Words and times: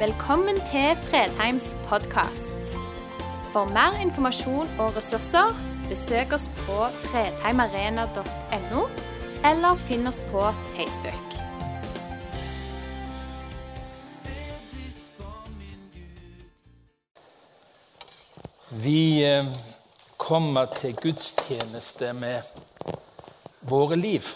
Velkommen 0.00 0.56
til 0.56 0.96
Fredheims 0.96 1.76
podkast. 1.88 2.70
For 3.52 3.68
mer 3.68 3.98
informasjon 4.00 4.68
og 4.80 4.94
ressurser, 4.96 5.50
besøk 5.88 6.32
oss 6.32 6.46
på 6.62 6.76
fredheimarena.no, 7.02 8.84
eller 9.44 9.82
finn 9.82 10.08
oss 10.08 10.22
på 10.30 10.46
Facebook. 10.72 11.34
Vi 18.70 19.24
eh, 19.24 19.52
kommer 20.16 20.72
til 20.80 20.96
gudstjeneste 20.96 22.14
med 22.16 22.48
våre 23.60 24.00
liv, 24.00 24.32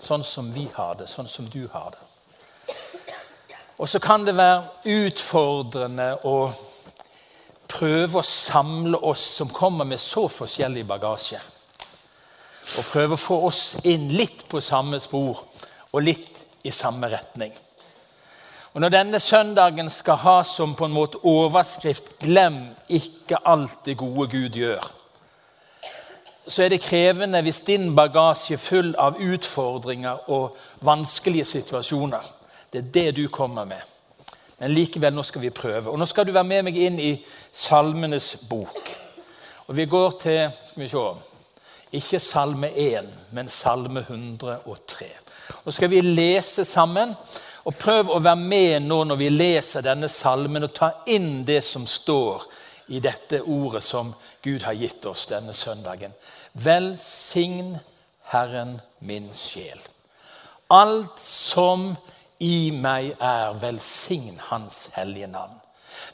sånn 0.00 0.26
som 0.26 0.50
vi 0.58 0.66
har 0.74 0.98
det, 0.98 1.06
sånn 1.14 1.30
som 1.30 1.46
du 1.54 1.68
har 1.70 1.94
det. 1.94 2.05
Og 3.78 3.88
så 3.88 3.98
kan 4.00 4.24
det 4.24 4.36
være 4.36 4.62
utfordrende 4.88 6.14
å 6.24 6.36
prøve 7.68 8.22
å 8.22 8.24
samle 8.24 8.98
oss 9.04 9.24
som 9.36 9.52
kommer 9.52 9.84
med 9.84 10.00
så 10.00 10.26
forskjellig 10.32 10.86
bagasje. 10.88 11.40
Og 12.78 12.88
prøve 12.88 13.16
å 13.16 13.20
få 13.20 13.38
oss 13.50 13.62
inn 13.84 14.08
litt 14.16 14.46
på 14.48 14.62
samme 14.64 15.00
spor 15.00 15.44
og 15.92 16.02
litt 16.02 16.42
i 16.66 16.72
samme 16.74 17.10
retning. 17.12 17.52
Og 18.74 18.80
Når 18.80 18.92
denne 18.92 19.20
søndagen 19.20 19.90
skal 19.90 20.18
ha 20.20 20.42
som 20.44 20.74
på 20.76 20.84
en 20.84 20.92
måte 20.92 21.18
overskrift 21.24 22.18
'Glem 22.18 22.68
ikke 22.88 23.38
alt 23.44 23.84
det 23.84 23.96
gode 23.96 24.28
Gud 24.30 24.56
gjør', 24.56 24.90
så 26.48 26.62
er 26.62 26.68
det 26.68 26.80
krevende 26.80 27.42
hvis 27.42 27.60
din 27.60 27.96
bagasje 27.96 28.54
er 28.54 28.58
full 28.58 28.94
av 28.98 29.16
utfordringer 29.20 30.30
og 30.30 30.56
vanskelige 30.80 31.44
situasjoner. 31.44 32.35
Det 32.72 32.82
er 32.82 32.92
det 32.94 33.16
du 33.16 33.28
kommer 33.28 33.64
med. 33.64 33.82
Men 34.58 34.72
likevel, 34.72 35.14
nå 35.14 35.22
skal 35.26 35.42
vi 35.44 35.52
prøve. 35.54 35.90
Og 35.90 35.98
nå 35.98 36.06
skal 36.08 36.26
du 36.26 36.32
være 36.32 36.48
med 36.48 36.68
meg 36.68 36.78
inn 36.80 37.00
i 37.00 37.12
Salmenes 37.52 38.34
bok. 38.48 38.92
Og 39.66 39.76
vi 39.76 39.88
går 39.90 40.20
til 40.22 40.40
skal 40.70 40.82
vi 40.82 40.88
se, 40.88 41.06
ikke 41.96 42.20
Salme 42.20 42.70
1, 42.70 43.10
men 43.36 43.48
Salme 43.52 44.00
103. 44.06 45.10
Og 45.64 45.74
skal 45.74 45.90
vi 45.90 46.00
lese 46.00 46.64
sammen. 46.64 47.14
Og 47.66 47.74
prøv 47.74 48.12
å 48.14 48.20
være 48.22 48.38
med 48.38 48.86
nå 48.86 49.00
når 49.08 49.18
vi 49.18 49.28
leser 49.32 49.82
denne 49.82 50.08
salmen, 50.10 50.68
og 50.68 50.74
ta 50.74 50.92
inn 51.10 51.42
det 51.46 51.64
som 51.66 51.86
står 51.90 52.44
i 52.94 53.00
dette 53.02 53.40
ordet 53.42 53.82
som 53.82 54.12
Gud 54.42 54.62
har 54.62 54.76
gitt 54.78 55.06
oss 55.10 55.24
denne 55.26 55.54
søndagen. 55.54 56.14
Velsign 56.52 57.74
Herren 58.30 58.78
min 59.02 59.32
sjel. 59.34 59.80
Alt 60.70 61.18
som 61.22 61.96
i 62.40 62.70
meg 62.70 63.14
er, 63.20 63.54
velsign 63.60 64.40
Hans 64.50 64.88
hellige 64.96 65.26
navn. 65.30 65.56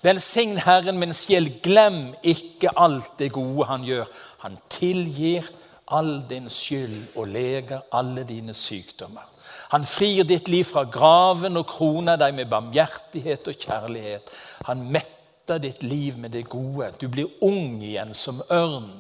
Velsign 0.03 0.57
Herren 0.63 0.99
min 0.99 1.15
sjel, 1.15 1.49
glem 1.63 2.15
ikke 2.23 2.71
alt 2.79 3.19
det 3.19 3.33
gode 3.35 3.67
Han 3.67 3.85
gjør. 3.87 4.07
Han 4.45 4.59
tilgir 4.71 5.51
all 5.93 6.23
din 6.29 6.49
skyld 6.51 7.17
og 7.17 7.29
leger 7.29 7.83
alle 7.93 8.25
dine 8.25 8.55
sykdommer. 8.55 9.27
Han 9.73 9.85
frir 9.85 10.25
ditt 10.29 10.49
liv 10.49 10.65
fra 10.69 10.85
graven 10.85 11.57
og 11.57 11.67
kroner 11.69 12.19
deg 12.21 12.35
med 12.37 12.51
barmhjertighet 12.51 13.49
og 13.49 13.67
kjærlighet. 13.67 14.33
Han 14.69 14.85
metter 14.93 15.61
ditt 15.63 15.83
liv 15.83 16.19
med 16.19 16.33
det 16.37 16.47
gode. 16.49 16.93
Du 17.01 17.09
blir 17.09 17.33
ung 17.41 17.83
igjen 17.83 18.15
som 18.15 18.43
ørn. 18.53 18.91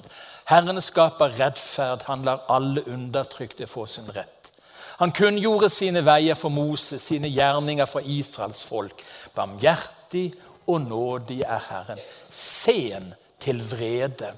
Herren 0.48 0.80
skaper 0.80 1.36
rettferd. 1.38 2.06
Han 2.08 2.24
lar 2.26 2.46
alle 2.48 2.84
undertrykte 2.88 3.68
få 3.70 3.86
sin 3.86 4.10
rett. 4.16 4.41
Han 5.02 5.10
kunngjorde 5.10 5.66
sine 5.66 6.04
veier 6.06 6.36
for 6.38 6.54
Moses, 6.54 7.02
sine 7.02 7.26
gjerninger 7.26 7.88
for 7.90 8.06
Israels 8.06 8.60
folk. 8.62 9.00
Barmhjertig 9.34 10.28
og 10.70 10.84
nådig 10.84 11.40
er 11.42 11.64
Herren, 11.66 12.02
sen 12.30 13.08
til 13.42 13.58
vrede 13.66 14.28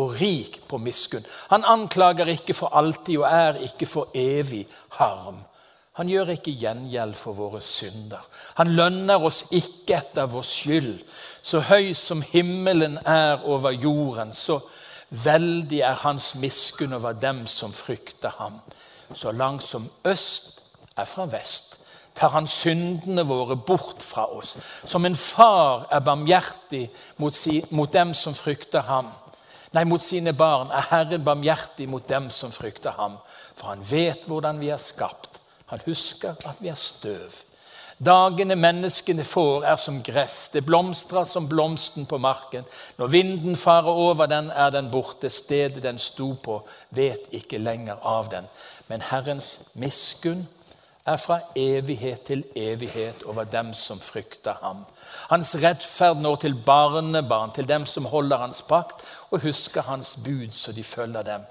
og 0.00 0.14
rik 0.16 0.62
på 0.68 0.78
miskunn. 0.80 1.26
Han 1.50 1.66
anklager 1.68 2.30
ikke 2.32 2.56
for 2.56 2.72
alltid 2.72 3.18
og 3.18 3.26
er 3.28 3.58
ikke 3.66 3.86
for 3.86 4.16
evig 4.16 4.62
harm. 4.96 5.42
Han 6.00 6.08
gjør 6.08 6.32
ikke 6.38 6.56
gjengjeld 6.56 7.12
for 7.20 7.36
våre 7.36 7.60
synder. 7.60 8.24
Han 8.56 8.72
lønner 8.80 9.28
oss 9.28 9.42
ikke 9.52 9.98
etter 9.98 10.32
vår 10.32 10.48
skyld. 10.48 11.04
Så 11.42 11.60
høy 11.68 11.92
som 11.92 12.24
himmelen 12.32 12.96
er 13.04 13.44
over 13.44 13.76
jorden, 13.76 14.32
så 14.32 14.62
veldig 15.10 15.84
er 15.84 16.02
hans 16.06 16.32
miskunn 16.34 16.96
over 16.96 17.12
dem 17.12 17.44
som 17.46 17.76
frykter 17.76 18.32
ham 18.40 18.62
så 19.14 19.32
langt 19.32 19.62
som 19.62 19.90
øst 20.04 20.62
er 20.96 21.04
fra 21.04 21.26
vest, 21.26 21.78
tar 22.14 22.28
han 22.28 22.46
syndene 22.46 23.26
våre 23.26 23.56
bort 23.56 24.02
fra 24.02 24.26
oss. 24.36 24.56
Som 24.86 25.06
en 25.06 25.16
far 25.16 25.88
er 25.90 26.00
barmhjertig 26.00 26.86
mot, 27.16 27.34
si, 27.34 27.64
mot 27.70 27.92
dem 27.92 28.14
som 28.14 28.34
frykter 28.34 28.86
ham. 28.86 29.10
Nei, 29.74 29.82
mot 29.84 30.02
sine 30.02 30.32
barn 30.32 30.70
er 30.70 30.86
Herren 30.92 31.24
barmhjertig 31.26 31.88
mot 31.90 32.06
dem 32.08 32.28
som 32.30 32.52
frykter 32.54 32.94
ham. 32.94 33.18
For 33.58 33.72
han 33.72 33.82
vet 33.90 34.28
hvordan 34.30 34.60
vi 34.62 34.70
er 34.70 34.78
skapt. 34.78 35.40
Han 35.66 35.82
husker 35.86 36.38
at 36.46 36.62
vi 36.62 36.70
er 36.70 36.78
støv. 36.78 37.42
Dagene 37.98 38.56
menneskene 38.58 39.24
får, 39.24 39.64
er 39.64 39.76
som 39.78 40.00
gress. 40.02 40.48
Det 40.52 40.64
blomstrer 40.66 41.24
som 41.24 41.46
blomsten 41.48 42.06
på 42.06 42.18
marken. 42.18 42.64
Når 42.98 43.12
vinden 43.12 43.56
farer 43.56 43.90
over 43.90 44.26
den, 44.26 44.50
er 44.50 44.70
den 44.70 44.90
borte. 44.90 45.30
Stedet 45.30 45.82
den 45.82 45.98
sto 45.98 46.32
på, 46.34 46.62
vet 46.90 47.30
ikke 47.32 47.58
lenger 47.58 48.02
av 48.02 48.30
den. 48.32 48.50
Men 48.88 49.00
Herrens 49.10 49.58
miskunn 49.74 50.46
er 51.06 51.16
fra 51.20 51.38
evighet 51.56 52.22
til 52.26 52.44
evighet 52.56 53.22
over 53.28 53.44
dem 53.44 53.72
som 53.76 54.00
frykter 54.00 54.56
ham. 54.62 54.84
Hans 55.30 55.54
rettferd 55.54 56.20
når 56.20 56.36
til 56.44 56.54
barnebarn, 56.66 57.52
til 57.52 57.68
dem 57.68 57.86
som 57.86 58.08
holder 58.08 58.40
hans 58.40 58.62
pakt 58.68 59.04
og 59.30 59.44
husker 59.44 59.82
hans 59.82 60.16
bud, 60.24 60.50
så 60.50 60.72
de 60.72 60.84
følger 60.84 61.22
dem. 61.22 61.44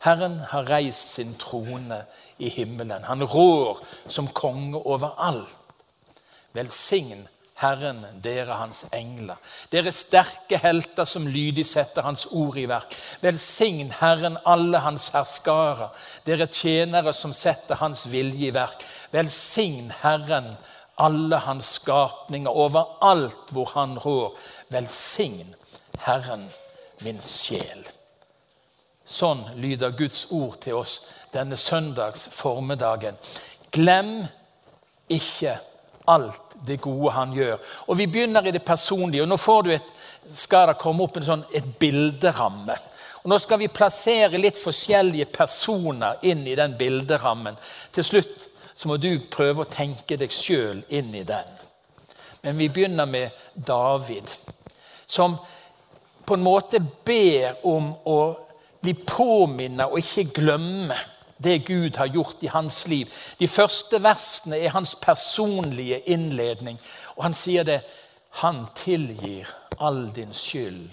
Herren 0.00 0.38
har 0.48 0.68
reist 0.70 1.14
sin 1.14 1.34
trone 1.34 2.04
i 2.38 2.48
himmelen. 2.48 3.04
Han 3.04 3.24
rår 3.24 3.80
som 4.08 4.28
konge 4.28 4.78
over 4.86 5.16
all. 5.18 5.42
Velsign 6.56 7.28
Herren, 7.60 8.06
dere 8.24 8.56
hans 8.56 8.86
engler, 8.96 9.36
dere 9.68 9.92
sterke 9.92 10.56
helter 10.62 11.04
som 11.04 11.26
lydig 11.28 11.66
setter 11.68 12.06
hans 12.06 12.24
ord 12.32 12.56
i 12.56 12.64
verk. 12.70 12.94
Velsign 13.20 13.90
Herren 13.98 14.38
alle 14.48 14.80
hans 14.80 15.10
herskarer, 15.12 15.92
dere 16.24 16.48
tjenere 16.48 17.12
som 17.12 17.34
setter 17.36 17.76
hans 17.82 18.06
vilje 18.08 18.48
i 18.48 18.54
verk. 18.56 18.80
Velsign 19.12 19.92
Herren 20.00 20.54
alle 21.00 21.42
hans 21.44 21.74
skapninger 21.76 22.50
overalt 22.64 23.52
hvor 23.52 23.72
han 23.76 23.98
rår. 24.00 24.32
Velsign 24.72 25.52
Herren 26.06 26.48
min 27.04 27.20
sjel. 27.24 27.84
Sånn 29.04 29.42
lyder 29.60 29.92
Guds 29.98 30.26
ord 30.32 30.60
til 30.64 30.80
oss 30.80 31.00
denne 31.34 31.60
søndags 31.60 32.28
formiddagen. 32.32 33.20
Glem 33.74 34.22
ikke 35.10 35.58
alt 36.10 36.56
det 36.66 36.80
gode 36.82 37.12
han 37.14 37.32
gjør. 37.34 37.58
Og 37.88 37.98
Vi 37.98 38.06
begynner 38.06 38.46
i 38.46 38.54
det 38.54 38.64
personlige. 38.64 39.22
og 39.22 39.28
Nå 39.28 39.36
får 39.36 39.62
du 39.62 39.70
et, 39.74 39.92
skal 40.34 40.68
det 40.68 40.78
komme 40.80 41.04
opp 41.04 41.16
en 41.16 41.26
sånn, 41.26 41.44
et 41.54 41.66
bilderamme. 41.78 42.76
Og 43.22 43.30
Nå 43.30 43.38
skal 43.38 43.60
vi 43.60 43.68
plassere 43.68 44.40
litt 44.40 44.58
forskjellige 44.58 45.30
personer 45.32 46.20
inn 46.22 46.46
i 46.46 46.56
den 46.58 46.76
bilderammen. 46.78 47.56
Til 47.92 48.04
slutt 48.04 48.48
så 48.74 48.88
må 48.88 48.96
du 48.96 49.12
prøve 49.30 49.64
å 49.64 49.70
tenke 49.70 50.16
deg 50.16 50.32
sjøl 50.32 50.82
inn 50.88 51.14
i 51.14 51.24
den. 51.28 51.56
Men 52.42 52.56
vi 52.56 52.70
begynner 52.72 53.06
med 53.06 53.30
David, 53.54 54.24
som 55.06 55.36
på 56.24 56.34
en 56.34 56.44
måte 56.44 56.80
ber 57.04 57.58
om 57.68 57.90
å 58.08 58.20
bli 58.80 58.94
påminnet 58.94 59.90
og 59.90 60.00
ikke 60.00 60.30
glemme 60.40 60.96
det 61.42 61.64
Gud 61.66 61.96
har 61.96 62.06
gjort 62.06 62.42
i 62.44 62.52
hans 62.52 62.86
liv. 62.88 63.08
De 63.38 63.48
første 63.48 64.02
versene 64.02 64.58
er 64.58 64.74
hans 64.74 64.94
personlige 65.00 66.02
innledning. 66.10 66.78
Og 67.16 67.24
han 67.24 67.34
sier 67.34 67.64
det 67.64 67.82
Han 68.30 68.66
tilgir 68.78 69.48
all 69.82 70.12
din 70.14 70.30
skyld 70.30 70.90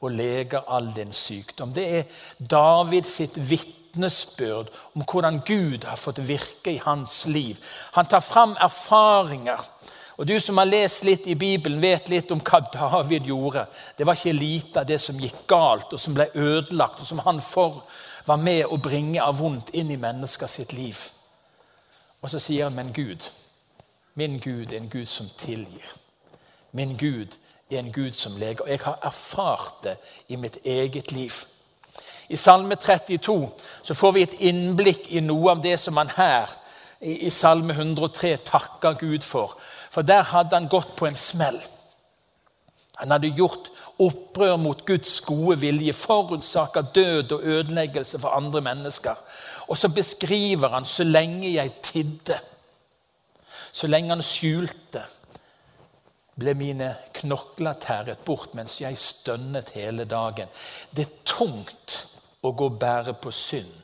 og 0.00 0.10
leger 0.10 0.64
all 0.66 0.88
din 0.96 1.12
sykdom. 1.12 1.70
Det 1.72 1.84
er 1.98 2.04
David 2.50 3.06
sitt 3.06 3.36
vitnesbyrd 3.36 4.72
om 4.94 5.04
hvordan 5.04 5.38
Gud 5.46 5.84
har 5.86 6.00
fått 6.00 6.18
virke 6.26 6.72
i 6.72 6.82
hans 6.82 7.26
liv. 7.26 7.60
Han 7.92 8.10
tar 8.10 8.24
fram 8.26 8.56
erfaringer. 8.60 9.62
Og 10.20 10.26
Du 10.26 10.40
som 10.40 10.58
har 10.58 10.68
lest 10.68 11.04
litt 11.04 11.26
i 11.26 11.34
Bibelen, 11.34 11.80
vet 11.80 12.08
litt 12.12 12.30
om 12.30 12.42
hva 12.44 12.58
David 12.72 13.24
gjorde. 13.24 13.64
Det 13.96 14.04
var 14.04 14.18
ikke 14.18 14.36
lite 14.36 14.82
av 14.82 14.88
det 14.88 14.98
som 15.00 15.16
gikk 15.16 15.46
galt, 15.48 15.94
og 15.94 16.00
som 16.00 16.12
ble 16.12 16.26
ødelagt, 16.34 17.00
og 17.00 17.08
som 17.08 17.22
han 17.24 17.40
for, 17.40 17.78
var 18.30 18.38
med 18.38 18.62
å 18.70 18.78
bringe 18.78 19.22
av 19.22 19.40
vondt 19.42 19.72
inn 19.74 19.90
i 19.90 19.98
mennesker 19.98 20.50
sitt 20.50 20.72
liv. 20.76 20.98
Og 22.22 22.30
så 22.30 22.38
sier 22.38 22.68
han, 22.68 22.76
men 22.76 22.92
Gud, 22.94 23.26
min 24.14 24.38
Gud 24.38 24.70
er 24.70 24.78
en 24.78 24.90
Gud 24.92 25.08
som 25.10 25.30
tilgir. 25.40 25.86
Min 26.70 26.94
Gud 27.00 27.34
er 27.70 27.80
en 27.80 27.92
Gud 27.92 28.14
som 28.14 28.36
leger. 28.38 28.62
Og 28.62 28.70
jeg 28.70 28.84
har 28.84 29.00
erfart 29.02 29.82
det 29.84 29.96
i 30.28 30.36
mitt 30.36 30.60
eget 30.64 31.12
liv. 31.12 31.42
I 32.28 32.36
Salme 32.36 32.76
32 32.78 33.48
så 33.82 33.94
får 33.94 34.12
vi 34.14 34.22
et 34.22 34.38
innblikk 34.38 35.08
i 35.10 35.22
noe 35.24 35.56
av 35.56 35.62
det 35.64 35.74
som 35.82 35.98
han 35.98 36.12
her 36.14 36.52
i, 37.00 37.30
Salme 37.34 37.74
103 37.74 38.36
takker 38.46 38.98
Gud 39.00 39.26
for. 39.26 39.56
For 39.90 40.06
der 40.06 40.22
hadde 40.22 40.54
han 40.54 40.68
gått 40.70 40.94
på 40.96 41.08
en 41.08 41.18
smell. 41.18 41.58
Han 43.00 43.14
hadde 43.14 43.32
gjort 43.36 43.70
opprør 44.00 44.56
mot 44.60 44.82
Guds 44.86 45.20
gode 45.24 45.58
vilje, 45.60 45.92
forutsaka 45.96 46.82
død 46.94 47.32
og 47.32 47.44
ødeleggelse 47.44 48.20
for 48.20 48.36
andre 48.36 48.60
mennesker. 48.60 49.16
Og 49.68 49.78
så 49.78 49.88
beskriver 49.88 50.68
han 50.68 50.84
så 50.84 51.04
lenge 51.04 51.54
jeg 51.54 51.72
tidde, 51.82 52.38
så 53.72 53.86
lenge 53.86 54.14
han 54.14 54.22
skjulte, 54.22 55.04
ble 56.40 56.54
mine 56.56 56.94
knokler 57.14 57.76
tæret 57.80 58.22
bort 58.24 58.54
mens 58.56 58.78
jeg 58.80 58.96
stønnet 58.98 59.74
hele 59.76 60.06
dagen. 60.08 60.48
Det 60.96 61.04
er 61.04 61.18
tungt 61.28 61.96
å 62.40 62.52
gå 62.56 62.70
og 62.70 62.78
bære 62.80 63.14
på 63.20 63.32
synd. 63.34 63.76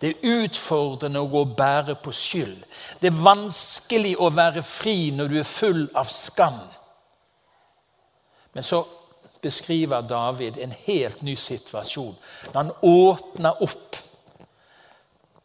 Det 0.00 0.14
er 0.14 0.44
utfordrende 0.44 1.20
å 1.20 1.28
gå 1.28 1.42
og 1.44 1.56
bære 1.58 1.98
på 2.00 2.12
skyld. 2.16 2.62
Det 3.02 3.10
er 3.10 3.24
vanskelig 3.24 4.14
å 4.16 4.30
være 4.32 4.62
fri 4.64 5.10
når 5.12 5.28
du 5.28 5.36
er 5.42 5.48
full 5.48 5.82
av 5.92 6.08
skam. 6.08 6.62
Men 8.52 8.66
så 8.66 8.84
beskriver 9.40 10.00
David 10.00 10.58
en 10.58 10.72
helt 10.86 11.22
ny 11.22 11.36
situasjon. 11.36 12.16
Når 12.52 12.62
han 12.62 12.72
åpna 12.82 13.54
opp, 13.60 13.96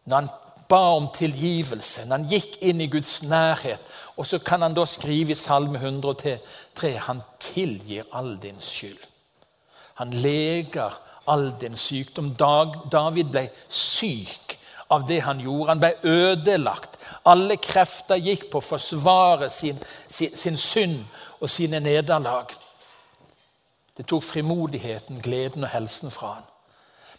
når 0.06 0.16
han 0.16 0.30
ba 0.70 0.82
om 0.98 1.08
tilgivelse, 1.14 2.06
når 2.06 2.18
han 2.18 2.30
gikk 2.30 2.58
inn 2.66 2.82
i 2.82 2.90
Guds 2.90 3.20
nærhet. 3.24 3.86
Og 4.18 4.28
så 4.28 4.40
kan 4.40 4.66
han 4.66 4.74
da 4.74 4.86
skrive 4.90 5.36
i 5.36 5.38
Salme 5.38 5.80
103 5.80 6.94
han 7.08 7.22
tilgir 7.40 8.08
all 8.12 8.36
din 8.42 8.58
skyld. 8.62 9.00
Han 10.02 10.12
leger 10.12 10.98
all 11.28 11.52
din 11.62 11.76
sykdom. 11.76 12.34
David 12.36 13.32
ble 13.32 13.48
syk 13.70 14.58
av 14.92 15.06
det 15.08 15.22
han 15.26 15.40
gjorde. 15.40 15.70
Han 15.70 15.84
ble 15.84 15.94
ødelagt. 16.04 17.00
Alle 17.26 17.58
krefter 17.62 18.20
gikk 18.20 18.50
på 18.52 18.60
å 18.60 18.66
forsvare 18.66 19.50
sin, 19.50 19.80
sin, 20.10 20.36
sin 20.36 20.58
synd 20.58 21.00
og 21.40 21.50
sine 21.50 21.80
nederlag. 21.80 22.52
Det 23.98 24.04
tok 24.08 24.24
frimodigheten, 24.24 25.22
gleden 25.24 25.64
og 25.64 25.70
helsen 25.72 26.12
fra 26.12 26.34
han. 26.34 26.48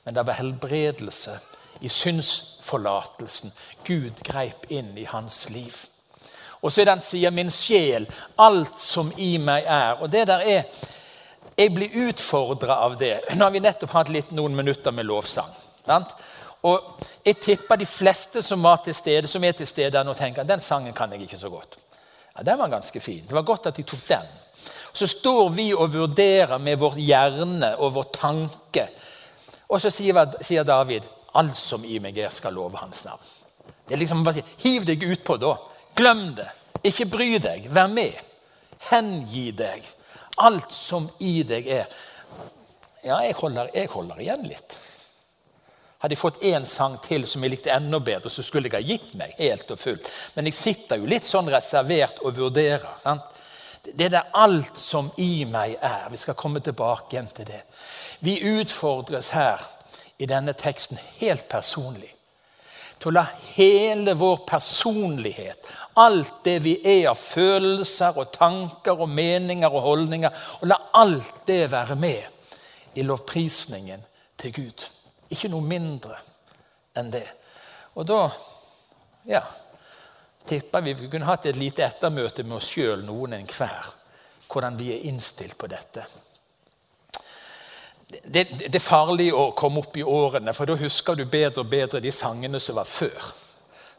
Men 0.04 0.14
det 0.14 0.26
var 0.26 0.38
helbredelse 0.38 1.38
i 1.80 1.88
synsforlatelsen. 1.88 3.52
Gud 3.84 4.20
greip 4.24 4.68
inn 4.68 4.92
i 4.98 5.06
hans 5.08 5.48
liv. 5.50 5.76
Og 6.60 6.72
så 6.72 6.80
er 6.80 6.84
den 6.84 7.00
sier 7.00 7.30
'min 7.30 7.50
sjel', 7.50 8.10
alt 8.38 8.80
som 8.80 9.12
i 9.16 9.36
meg 9.36 9.64
er. 9.66 9.92
Og 10.02 10.12
det 10.12 10.26
der 10.26 10.38
er, 10.38 10.62
Jeg 11.58 11.74
blir 11.74 12.08
utfordra 12.08 12.74
av 12.84 12.98
det. 12.98 13.20
Nå 13.34 13.44
har 13.44 13.50
vi 13.50 13.58
nettopp 13.58 13.90
hatt 13.90 14.08
litt 14.08 14.30
noen 14.30 14.56
minutter 14.56 14.90
med 14.90 15.04
lovsang. 15.04 15.54
Sant? 15.86 16.08
Og 16.62 17.00
Jeg 17.24 17.40
tipper 17.40 17.76
de 17.76 17.86
fleste 17.86 18.42
som 18.42 18.62
var 18.62 18.76
til 18.76 18.94
stede, 18.94 19.28
som 19.28 19.44
er 19.44 19.52
til 19.52 19.66
stede 19.66 20.04
nå, 20.04 20.12
tenker 20.12 20.40
at 20.40 20.48
den 20.48 20.60
sangen 20.60 20.92
kan 20.92 21.12
jeg 21.12 21.22
ikke 21.22 21.38
så 21.38 21.48
godt. 21.48 21.78
Ja, 22.36 22.42
Den 22.42 22.58
var 22.58 22.68
ganske 22.68 23.00
fin. 23.00 23.24
Det 23.26 23.32
var 23.32 23.42
godt 23.42 23.66
at 23.66 23.76
de 23.76 23.82
tok 23.82 24.08
den 24.08 24.26
så 24.96 25.08
står 25.10 25.50
vi 25.52 25.66
og 25.74 25.92
vurderer 25.92 26.58
med 26.62 26.78
vår 26.80 26.96
hjerne 27.02 27.74
og 27.76 27.92
vår 27.98 28.08
tanke. 28.16 28.86
Og 29.68 29.82
så 29.82 29.90
sier, 29.92 30.64
David 30.64 31.04
alt 31.36 31.58
som 31.58 31.84
i 31.84 31.98
meg 32.00 32.16
er, 32.18 32.32
skal 32.32 32.56
love 32.56 32.80
hans 32.80 33.02
navn. 33.04 33.34
Det 33.86 33.94
er 33.94 34.00
liksom 34.00 34.24
bare 34.26 34.44
Hiv 34.62 34.86
deg 34.88 35.04
utpå 35.04 35.36
da. 35.42 35.52
Glem 35.96 36.30
det. 36.38 36.48
Ikke 36.86 37.06
bry 37.10 37.36
deg. 37.42 37.68
Vær 37.72 37.90
med. 37.92 38.16
Hengi 38.88 39.50
deg. 39.56 39.84
Alt 40.42 40.72
som 40.72 41.10
i 41.20 41.40
deg 41.46 41.68
er. 41.82 41.86
Ja, 43.04 43.20
jeg 43.22 43.36
holder, 43.38 43.70
jeg 43.74 43.92
holder 43.92 44.20
igjen 44.22 44.48
litt. 44.48 44.78
Hadde 46.02 46.12
jeg 46.12 46.20
fått 46.20 46.42
én 46.44 46.66
sang 46.68 46.98
til 47.04 47.24
som 47.28 47.44
jeg 47.44 47.54
likte 47.54 47.72
enda 47.72 48.00
bedre, 48.04 48.30
så 48.30 48.42
skulle 48.44 48.68
jeg 48.68 48.76
ha 48.76 48.84
gitt 48.84 49.14
meg 49.16 49.36
helt 49.38 49.70
og 49.72 49.80
fullt. 49.80 50.10
Men 50.36 50.50
jeg 50.50 50.58
sitter 50.58 51.00
jo 51.00 51.08
litt 51.08 51.24
sånn 51.24 51.48
reservert 51.52 52.20
og 52.22 52.36
vurderer. 52.36 52.98
sant? 53.00 53.24
Det 53.94 54.08
er 54.08 54.12
det 54.16 54.24
alt 54.34 54.78
som 54.80 55.10
i 55.22 55.44
meg 55.48 55.76
er. 55.80 56.08
Vi 56.10 56.20
skal 56.20 56.38
komme 56.38 56.60
tilbake 56.60 57.14
igjen 57.14 57.30
til 57.34 57.48
det. 57.48 57.62
Vi 58.20 58.38
utfordres 58.58 59.30
her 59.36 59.62
i 60.18 60.26
denne 60.26 60.56
teksten 60.56 60.98
helt 61.20 61.48
personlig 61.48 62.12
til 62.96 63.10
å 63.10 63.16
la 63.18 63.26
hele 63.52 64.14
vår 64.16 64.38
personlighet, 64.48 65.66
alt 66.00 66.38
det 66.46 66.56
vi 66.64 66.78
er 66.80 67.10
av 67.10 67.18
følelser 67.20 68.16
og 68.16 68.30
tanker 68.32 69.02
og 69.04 69.10
meninger 69.12 69.68
og 69.68 69.84
holdninger, 69.84 70.44
og 70.60 70.70
la 70.70 70.78
alt 70.96 71.42
det 71.48 71.66
være 71.72 71.96
med 72.00 72.96
i 72.96 73.04
lovprisningen 73.04 74.04
til 74.40 74.54
Gud. 74.56 74.86
Ikke 75.28 75.50
noe 75.52 75.64
mindre 75.64 76.16
enn 76.96 77.12
det. 77.12 77.26
Og 77.96 78.08
da 78.08 78.22
ja, 79.28 79.42
tipper 80.48 80.84
vi 80.84 80.94
kunne 81.08 81.28
hatt 81.28 81.46
et 81.46 81.58
lite 81.58 81.84
ettermøte 81.86 82.44
med 82.44 82.58
oss 82.58 82.70
sjøl, 82.72 83.02
noen 83.06 83.36
enhver, 83.38 83.90
hvordan 84.52 84.78
vi 84.78 84.92
er 84.94 85.08
innstilt 85.10 85.58
på 85.58 85.68
dette. 85.70 86.06
Det, 88.06 88.44
det, 88.62 88.74
er 88.74 88.82
farlig 88.84 89.32
å 89.34 89.50
komme 89.58 89.82
opp 89.82 89.96
i 89.98 90.04
årene, 90.06 90.54
for 90.54 90.68
da 90.68 90.76
husker 90.78 91.18
du 91.18 91.24
bedre 91.26 91.64
og 91.64 91.72
bedre 91.72 92.00
de 92.00 92.12
sangene 92.14 92.60
som 92.62 92.78
var 92.78 92.86
før. 92.86 93.32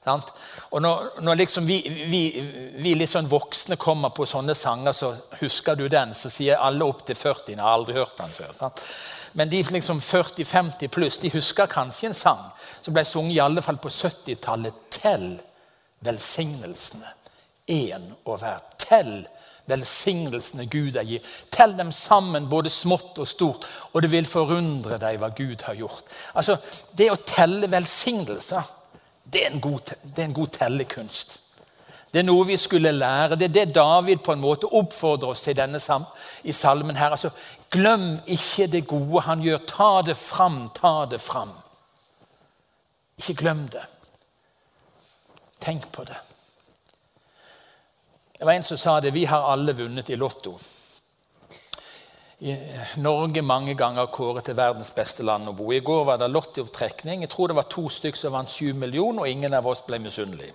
Sant? 0.07 0.29
Og 0.71 0.79
når, 0.79 1.09
når 1.19 1.39
liksom 1.41 1.65
vi, 1.67 1.81
vi, 2.07 2.21
vi, 2.79 2.93
litt 2.95 3.11
sånn 3.11 3.27
voksne 3.27 3.75
kommer 3.75 4.13
på 4.15 4.23
sånne 4.29 4.55
sanger, 4.55 4.95
så 4.95 5.09
husker 5.41 5.75
du 5.75 5.89
den, 5.91 6.13
så 6.15 6.31
sier 6.31 6.63
alle 6.63 6.87
opp 6.87 7.03
til 7.07 7.19
40 7.19 7.57
jeg 7.57 7.59
har 7.59 7.73
aldri 7.73 7.97
hørt 7.97 8.15
den 8.21 8.31
før. 8.31 8.53
Sant? 8.55 8.83
Men 9.35 9.51
de 9.51 9.59
liksom 9.75 9.99
40-50 9.99 10.93
pluss 10.95 11.19
de 11.19 11.33
husker 11.33 11.67
kanskje 11.67 12.07
en 12.07 12.15
sang 12.15 12.45
som 12.79 12.95
ble 12.95 13.03
sunget 13.05 13.35
i 13.35 13.43
alle 13.43 13.65
fall 13.65 13.81
på 13.83 13.91
70-tallet. 13.91 14.79
Tell 14.95 15.33
velsignelsene. 16.05 17.13
Én 17.67 18.13
og 18.25 18.39
hver. 18.39 18.61
Tell 18.79 19.25
velsignelsene 19.67 20.65
Gud 20.71 20.95
har 20.95 21.03
gitt. 21.03 21.25
Tell 21.51 21.75
dem 21.77 21.91
sammen, 21.91 22.49
både 22.49 22.71
smått 22.71 23.19
og 23.19 23.27
stort, 23.27 23.65
og 23.91 24.01
det 24.01 24.11
vil 24.11 24.29
forundre 24.29 24.99
deg 25.01 25.19
hva 25.19 25.29
Gud 25.35 25.65
har 25.67 25.75
gjort. 25.75 26.05
Altså, 26.33 26.57
Det 26.97 27.11
å 27.11 27.19
telle 27.25 27.67
velsignelser, 27.71 28.63
det 29.23 29.43
er 29.43 29.51
en 29.51 29.61
god, 29.61 29.93
det 30.03 30.23
er 30.23 30.29
en 30.29 30.33
god 30.33 30.55
tellekunst. 30.55 31.39
Det 32.11 32.21
er 32.21 32.23
noe 32.23 32.45
vi 32.47 32.55
skulle 32.57 32.91
lære. 32.95 33.35
Det 33.35 33.49
er 33.49 33.53
det 33.53 33.75
David 33.75 34.23
på 34.23 34.31
en 34.31 34.39
måte 34.39 34.69
oppfordrer 34.71 35.33
oss 35.33 35.41
til 35.43 35.55
denne 35.55 35.79
i 36.43 36.51
salmen. 36.51 36.95
her. 36.95 37.11
Altså, 37.11 37.29
Glem 37.69 38.19
ikke 38.25 38.67
det 38.67 38.87
gode 38.87 39.21
han 39.21 39.41
gjør. 39.41 39.57
Ta 39.67 40.01
det 40.01 40.17
fram, 40.17 40.69
ta 40.69 41.05
det 41.05 41.21
fram. 41.21 41.51
Ikke 43.17 43.33
glem 43.33 43.67
det. 43.67 43.83
Tenk 45.59 45.91
på 45.91 46.03
det. 46.07 46.17
Det 48.37 48.45
var 48.45 48.53
en 48.53 48.63
som 48.63 48.77
sa 48.77 48.99
det. 49.01 49.11
Vi 49.11 49.25
har 49.25 49.51
alle 49.51 49.73
vunnet 49.73 50.09
i 50.09 50.15
Lotto. 50.15 50.57
I 52.39 52.53
Norge 53.01 53.41
mange 53.41 53.73
ganger 53.73 54.11
kåret 54.13 54.45
til 54.45 54.57
verdens 54.57 54.91
beste 54.93 55.23
land 55.25 55.49
å 55.49 55.55
bo. 55.57 55.71
I 55.73 55.81
går 55.81 56.03
var 56.05 56.19
det 56.21 56.27
lottoopptrekning. 56.29 57.23
Jeg 57.25 57.31
tror 57.33 57.49
det 57.49 57.57
var 57.57 57.65
to 57.71 57.87
stykker 57.89 58.19
som 58.19 58.35
vant 58.37 58.51
7 58.53 58.75
millioner, 58.77 59.23
og 59.23 59.31
ingen 59.31 59.57
av 59.57 59.65
oss 59.65 59.81
ble 59.87 59.97
misunnelige. 60.03 60.53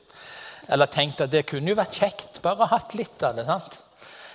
Eller 0.70 0.86
tenkte 0.86 1.26
at 1.26 1.32
det 1.32 1.42
kunne 1.50 1.72
jo 1.72 1.80
vært 1.80 1.98
kjekt. 1.98 2.38
Bare 2.44 2.70
hatt 2.70 2.94
litt 2.94 3.26
av 3.26 3.34
det. 3.34 3.48
sant? 3.50 3.74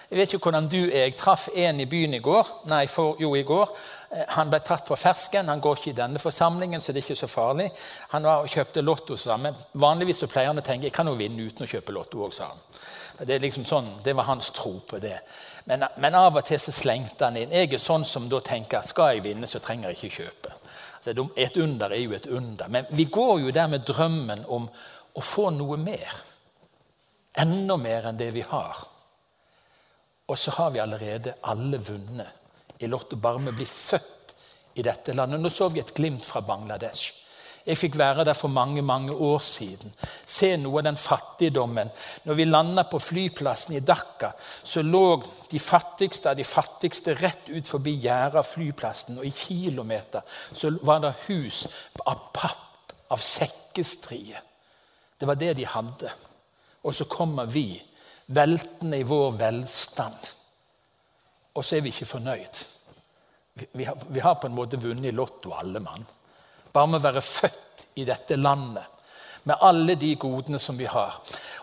Jeg 0.08 0.18
vet 0.22 0.34
ikke 0.34 0.48
hvordan 0.48 0.70
du 0.72 0.78
er. 0.86 1.10
Jeg 1.10 1.16
traff 1.20 1.50
en 1.52 1.82
i 1.84 1.86
byen 1.86 2.14
i 2.16 2.22
går. 2.24 2.52
Nei, 2.72 2.86
for, 2.88 3.18
jo, 3.20 3.34
i 3.36 3.44
går. 3.44 3.74
Eh, 4.16 4.24
han 4.38 4.48
ble 4.48 4.62
tatt 4.64 4.86
på 4.88 4.96
fersken. 4.96 5.50
Han 5.52 5.60
går 5.64 5.82
ikke 5.82 5.92
i 5.92 5.98
denne 5.98 6.22
forsamlingen, 6.24 6.82
så 6.82 6.96
det 6.96 7.02
er 7.02 7.10
ikke 7.10 7.20
så 7.20 7.28
farlig. 7.28 7.68
Han 8.14 8.24
var 8.24 8.46
og 8.46 8.54
kjøpte 8.54 8.86
Lotto 8.86 9.18
sammen. 9.20 9.58
Vanligvis 9.76 10.24
så 10.24 10.32
pleier 10.32 10.54
han 10.54 10.62
å 10.62 10.64
tenke 10.64 10.88
jeg 10.88 10.96
kan 10.96 11.12
jo 11.12 11.18
vinne 11.20 11.50
uten 11.50 11.68
å 11.68 11.70
kjøpe 11.74 11.96
Lotto 11.96 12.24
òg, 12.24 12.38
sa 12.38 12.48
han. 12.54 12.64
Det, 13.20 13.34
er 13.36 13.44
liksom 13.44 13.66
sånn, 13.68 13.92
det 14.06 14.16
var 14.16 14.30
hans 14.30 14.50
tro 14.56 14.78
på 14.88 15.00
det. 15.04 15.18
Men, 15.68 15.84
men, 16.00 16.16
av 16.16 16.40
og 16.40 16.46
til 16.48 16.62
så 16.62 16.72
slengte 16.72 17.28
han 17.28 17.40
inn. 17.42 17.52
Jeg 17.52 17.74
er 17.76 17.84
sånn 17.84 18.08
som 18.08 18.30
da 18.32 18.40
tenker 18.46 18.88
skal 18.88 19.18
jeg 19.18 19.28
vinne, 19.28 19.50
så 19.50 19.60
trenger 19.60 19.92
jeg 19.92 20.00
ikke 20.00 20.24
kjøpe. 20.24 20.56
Altså, 21.02 21.30
et 21.36 21.58
under 21.60 21.92
er 21.92 22.06
jo 22.06 22.16
et 22.16 22.32
under. 22.32 22.70
Men 22.72 22.88
vi 22.96 23.10
går 23.12 23.42
jo 23.44 23.52
der 23.52 23.68
med 23.76 23.84
drømmen 23.90 24.48
om 24.48 24.70
å 25.18 25.24
få 25.24 25.50
noe 25.52 25.76
mer. 25.82 26.22
Enda 27.44 27.76
mer 27.76 28.08
enn 28.08 28.22
det 28.22 28.32
vi 28.38 28.46
har. 28.48 28.88
Og 30.27 30.38
så 30.38 30.51
har 30.57 30.74
vi 30.74 30.79
allerede 30.84 31.38
alle 31.48 31.79
vunnet 31.79 32.81
i 32.84 32.88
Lotto 32.88 33.17
å 33.17 33.38
bli 33.39 33.65
født 33.65 34.36
i 34.77 34.84
dette 34.86 35.13
landet. 35.13 35.39
Nå 35.41 35.50
så 35.50 35.69
vi 35.72 35.79
et 35.79 35.96
glimt 35.96 36.25
fra 36.25 36.41
Bangladesh. 36.46 37.13
Jeg 37.67 37.75
fikk 37.75 37.98
være 38.00 38.24
der 38.24 38.36
for 38.38 38.48
mange 38.48 38.81
mange 38.81 39.12
år 39.12 39.41
siden. 39.43 39.91
Se 40.25 40.53
noe 40.55 40.79
av 40.79 40.86
den 40.88 41.00
fattigdommen. 41.00 41.89
Når 42.24 42.38
vi 42.39 42.46
landa 42.48 42.86
på 42.88 43.00
flyplassen 43.03 43.75
i 43.75 43.81
Dhaka, 43.84 44.31
så 44.63 44.84
lå 44.86 45.17
de 45.51 45.60
fattigste 45.60 46.31
av 46.31 46.39
de 46.39 46.46
fattigste 46.48 47.17
rett 47.19 47.50
ut 47.50 47.67
forbi 47.67 47.98
gjerdet 48.05 48.39
av 48.39 48.48
flyplassen. 48.48 49.19
Og 49.19 49.27
i 49.27 49.36
kilometer 49.36 50.24
så 50.55 50.72
var 50.79 51.03
det 51.03 51.13
hus 51.25 51.65
av 52.05 52.29
papp, 52.36 52.96
av 53.12 53.19
sekkestrie. 53.24 54.39
Det 55.19 55.27
var 55.27 55.36
det 55.36 55.57
de 55.60 55.67
hadde. 55.67 56.13
Og 56.88 56.96
så 56.96 57.03
kommer 57.12 57.51
vi 57.51 57.74
veltende 58.27 59.00
i 59.00 59.05
vår 59.07 59.31
velstand. 59.39 60.27
Og 61.57 61.65
så 61.65 61.77
er 61.77 61.86
vi 61.86 61.93
ikke 61.93 62.10
fornøyd. 62.10 62.60
Vi 63.74 63.88
har, 63.88 63.98
vi 64.13 64.22
har 64.22 64.36
på 64.38 64.50
en 64.50 64.57
måte 64.57 64.77
vunnet 64.77 65.10
i 65.10 65.15
Lotto, 65.15 65.55
alle 65.57 65.81
mann. 65.81 66.05
Bare 66.74 66.91
med 66.91 67.00
å 67.00 67.07
være 67.07 67.24
født 67.25 67.88
i 67.98 68.05
dette 68.05 68.38
landet. 68.38 68.93
med 69.48 69.55
alle 69.63 69.96
de 69.96 70.10
godene 70.19 70.60
som 70.60 70.75
vi 70.77 70.86
har. 70.91 71.13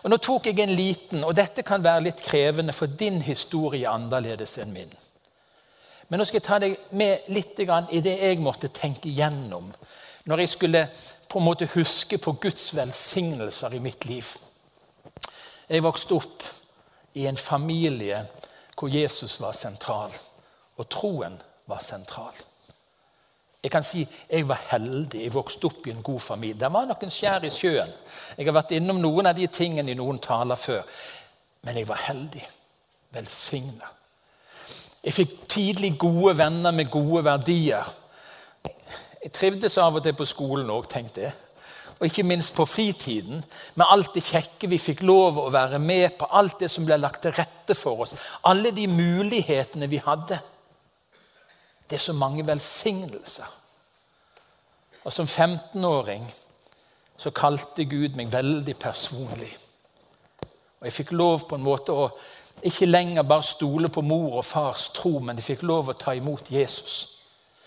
Og 0.01 0.09
Nå 0.09 0.17
tok 0.17 0.47
jeg 0.49 0.59
en 0.63 0.73
liten, 0.73 1.23
og 1.23 1.35
dette 1.37 1.61
kan 1.61 1.83
være 1.85 2.07
litt 2.07 2.23
krevende, 2.25 2.73
for 2.73 2.89
din 2.89 3.19
historie 3.21 3.85
er 3.85 3.93
annerledes 3.93 4.57
enn 4.57 4.73
min. 4.73 4.89
Men 6.09 6.19
nå 6.19 6.25
skal 6.25 6.39
jeg 6.39 6.45
ta 6.47 6.57
deg 6.61 6.75
med 6.97 7.29
litt 7.33 7.59
i 7.59 8.01
det 8.01 8.15
jeg 8.17 8.41
måtte 8.41 8.69
tenke 8.73 9.09
gjennom 9.09 9.71
når 10.25 10.41
jeg 10.41 10.49
skulle 10.49 10.81
på 11.29 11.39
en 11.39 11.45
måte 11.45 11.69
huske 11.75 12.17
på 12.17 12.33
Guds 12.41 12.71
velsignelser 12.73 13.73
i 13.77 13.79
mitt 13.81 14.05
liv. 14.05 14.25
Jeg 15.69 15.83
vokste 15.83 16.17
opp 16.17 16.43
i 17.15 17.25
en 17.27 17.37
familie 17.37 18.21
hvor 18.75 18.91
Jesus 18.91 19.39
var 19.41 19.55
sentral, 19.55 20.11
og 20.77 20.89
troen 20.91 21.37
var 21.71 21.81
sentral. 21.81 22.35
Jeg 23.65 23.71
kan 23.71 23.83
si 23.83 24.03
jeg 24.29 24.45
var 24.45 24.59
heldig. 24.69 25.23
Jeg 25.23 25.33
vokste 25.33 25.65
opp 25.65 25.87
i 25.87 25.91
en 25.95 26.03
god 26.05 26.19
familie. 26.21 26.59
Det 26.59 26.69
var 26.69 26.85
noen 26.85 27.09
skjær 27.09 27.47
i 27.47 27.49
sjøen. 27.49 27.89
Jeg 28.37 28.45
har 28.45 28.53
vært 28.53 28.75
innom 28.77 28.99
noen 29.01 29.25
av 29.31 29.39
de 29.39 29.47
tingene 29.49 29.89
i 29.89 29.97
noen 29.97 30.19
taler 30.21 30.59
før. 30.59 30.83
Men 31.65 31.79
jeg 31.79 31.87
var 31.89 32.03
heldig. 32.05 32.43
Velsigna. 33.15 33.89
Jeg 35.01 35.13
fikk 35.17 35.33
tidlig 35.49 35.95
gode 35.97 36.35
venner 36.37 36.75
med 36.77 36.91
gode 36.93 37.23
verdier. 37.25 37.89
Jeg 39.23 39.33
trivdes 39.33 39.79
av 39.81 39.97
og 39.97 40.05
til 40.05 40.13
på 40.13 40.29
skolen 40.29 40.69
òg, 40.69 40.85
tenkte 40.91 41.25
jeg. 41.25 41.33
Og 41.99 42.05
ikke 42.09 42.23
minst 42.27 42.53
på 42.55 42.65
fritiden, 42.67 43.43
med 43.75 43.85
alt 43.89 44.13
det 44.17 44.25
kjekke 44.27 44.67
vi 44.67 44.79
fikk 44.81 45.03
lov 45.07 45.39
å 45.39 45.51
være 45.53 45.79
med 45.79 46.17
på. 46.19 46.27
Alt 46.27 46.59
det 46.59 46.69
som 46.71 46.85
ble 46.87 46.97
lagt 46.99 47.21
til 47.23 47.35
rette 47.37 47.75
for 47.77 48.03
oss. 48.03 48.15
Alle 48.43 48.73
de 48.75 48.87
mulighetene 48.91 49.87
vi 49.87 50.01
hadde. 50.03 50.39
Det 51.89 51.95
er 51.95 52.03
så 52.03 52.13
mange 52.13 52.43
velsignelser. 52.47 53.47
Og 55.05 55.13
som 55.13 55.25
15-åring 55.25 56.27
så 57.17 57.31
kalte 57.31 57.85
Gud 57.87 58.17
meg 58.17 58.33
veldig 58.33 58.75
personlig. 58.81 59.53
Og 60.81 60.89
jeg 60.89 60.97
fikk 60.99 61.15
lov 61.15 61.47
på 61.47 61.55
en 61.55 61.63
måte 61.63 61.95
å 61.95 62.09
ikke 62.65 62.87
lenger 62.89 63.23
bare 63.27 63.43
stole 63.43 63.89
på 63.91 64.01
mor 64.01 64.39
og 64.39 64.45
fars 64.47 64.89
tro, 64.95 65.19
men 65.19 65.37
jeg 65.39 65.53
fikk 65.53 65.67
lov 65.67 65.91
å 65.91 65.99
ta 65.99 66.15
imot 66.15 66.51
Jesus 66.51 67.14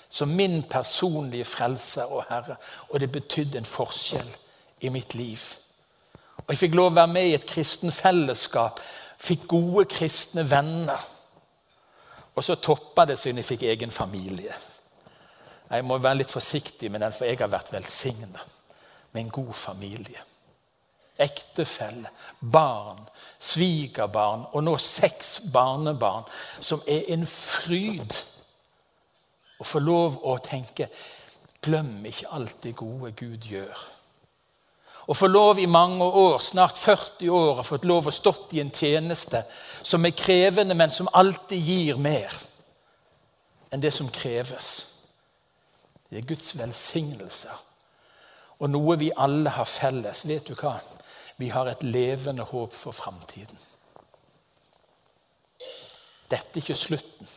som 0.09 0.29
min 0.29 0.63
personlige 0.63 1.45
frelser 1.45 2.13
og 2.13 2.25
herre. 2.31 2.57
Og 2.89 3.01
det 3.01 3.13
betydde 3.13 3.59
en 3.59 3.69
forskjell 3.69 4.31
i 4.81 4.89
mitt 4.89 5.15
liv. 5.15 5.41
Og 6.47 6.55
Jeg 6.55 6.59
fikk 6.59 6.75
lov 6.75 6.93
å 6.93 6.97
være 6.97 7.13
med 7.13 7.29
i 7.29 7.35
et 7.37 7.47
kristen 7.47 7.93
fellesskap, 7.93 8.81
fikk 9.19 9.47
gode 9.51 9.85
kristne 9.91 10.47
venner. 10.51 11.03
Og 12.35 12.45
så 12.45 12.55
toppa 12.55 13.05
det 13.05 13.19
siden 13.19 13.43
jeg 13.43 13.51
fikk 13.51 13.67
egen 13.69 13.91
familie. 13.91 14.55
Jeg 15.69 15.85
må 15.85 15.99
være 15.99 16.23
litt 16.23 16.33
forsiktig 16.33 16.91
med 16.91 17.03
den, 17.05 17.13
for 17.13 17.29
jeg 17.29 17.41
har 17.41 17.53
vært 17.53 17.73
velsigna 17.75 18.41
med 19.13 19.23
en 19.23 19.33
god 19.33 19.53
familie. 19.53 20.23
Ektefelle, 21.19 22.09
barn, 22.41 23.03
svigerbarn 23.43 24.47
og 24.53 24.65
nå 24.65 24.77
seks 24.81 25.41
barnebarn, 25.53 26.25
som 26.61 26.81
er 26.87 27.11
en 27.13 27.27
fryd. 27.27 28.15
Å 29.59 29.67
få 29.67 29.83
lov 29.83 30.21
å 30.23 30.39
tenke 30.43 30.89
Glem 31.63 32.05
ikke 32.07 32.29
alt 32.31 32.61
det 32.63 32.77
gode 32.79 33.11
Gud 33.19 33.47
gjør. 33.51 33.79
Å 35.09 35.15
få 35.17 35.27
lov 35.27 35.59
i 35.59 35.67
mange 35.67 36.05
år, 36.05 36.37
snart 36.45 36.77
40 36.79 37.31
år, 37.33 37.59
å 37.59 37.65
fått 37.67 37.87
lov 37.89 38.11
å 38.11 38.13
stått 38.15 38.53
i 38.55 38.61
en 38.61 38.71
tjeneste 38.71 39.41
som 39.83 40.05
er 40.05 40.15
krevende, 40.15 40.77
men 40.77 40.93
som 40.93 41.09
alltid 41.17 41.65
gir 41.65 41.99
mer 41.99 42.35
enn 43.73 43.83
det 43.83 43.91
som 43.97 44.11
kreves. 44.13 44.69
Det 46.09 46.21
er 46.21 46.29
Guds 46.29 46.55
velsignelser. 46.57 47.65
Og 48.59 48.71
noe 48.71 48.97
vi 49.01 49.11
alle 49.17 49.53
har 49.55 49.69
felles. 49.69 50.25
Vet 50.29 50.49
du 50.49 50.55
hva? 50.59 50.77
Vi 51.39 51.51
har 51.55 51.69
et 51.71 51.83
levende 51.87 52.45
håp 52.49 52.75
for 52.75 52.97
framtiden. 52.97 53.59
Dette 56.29 56.59
er 56.59 56.61
ikke 56.61 56.77
slutten. 56.77 57.29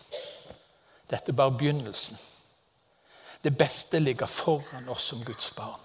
Dette 1.11 1.31
er 1.31 1.35
bare 1.35 1.57
begynnelsen. 1.57 2.17
Det 3.43 3.57
beste 3.57 3.99
ligger 3.99 4.25
foran 4.25 4.89
oss 4.89 5.03
som 5.11 5.23
Guds 5.25 5.51
barn. 5.57 5.79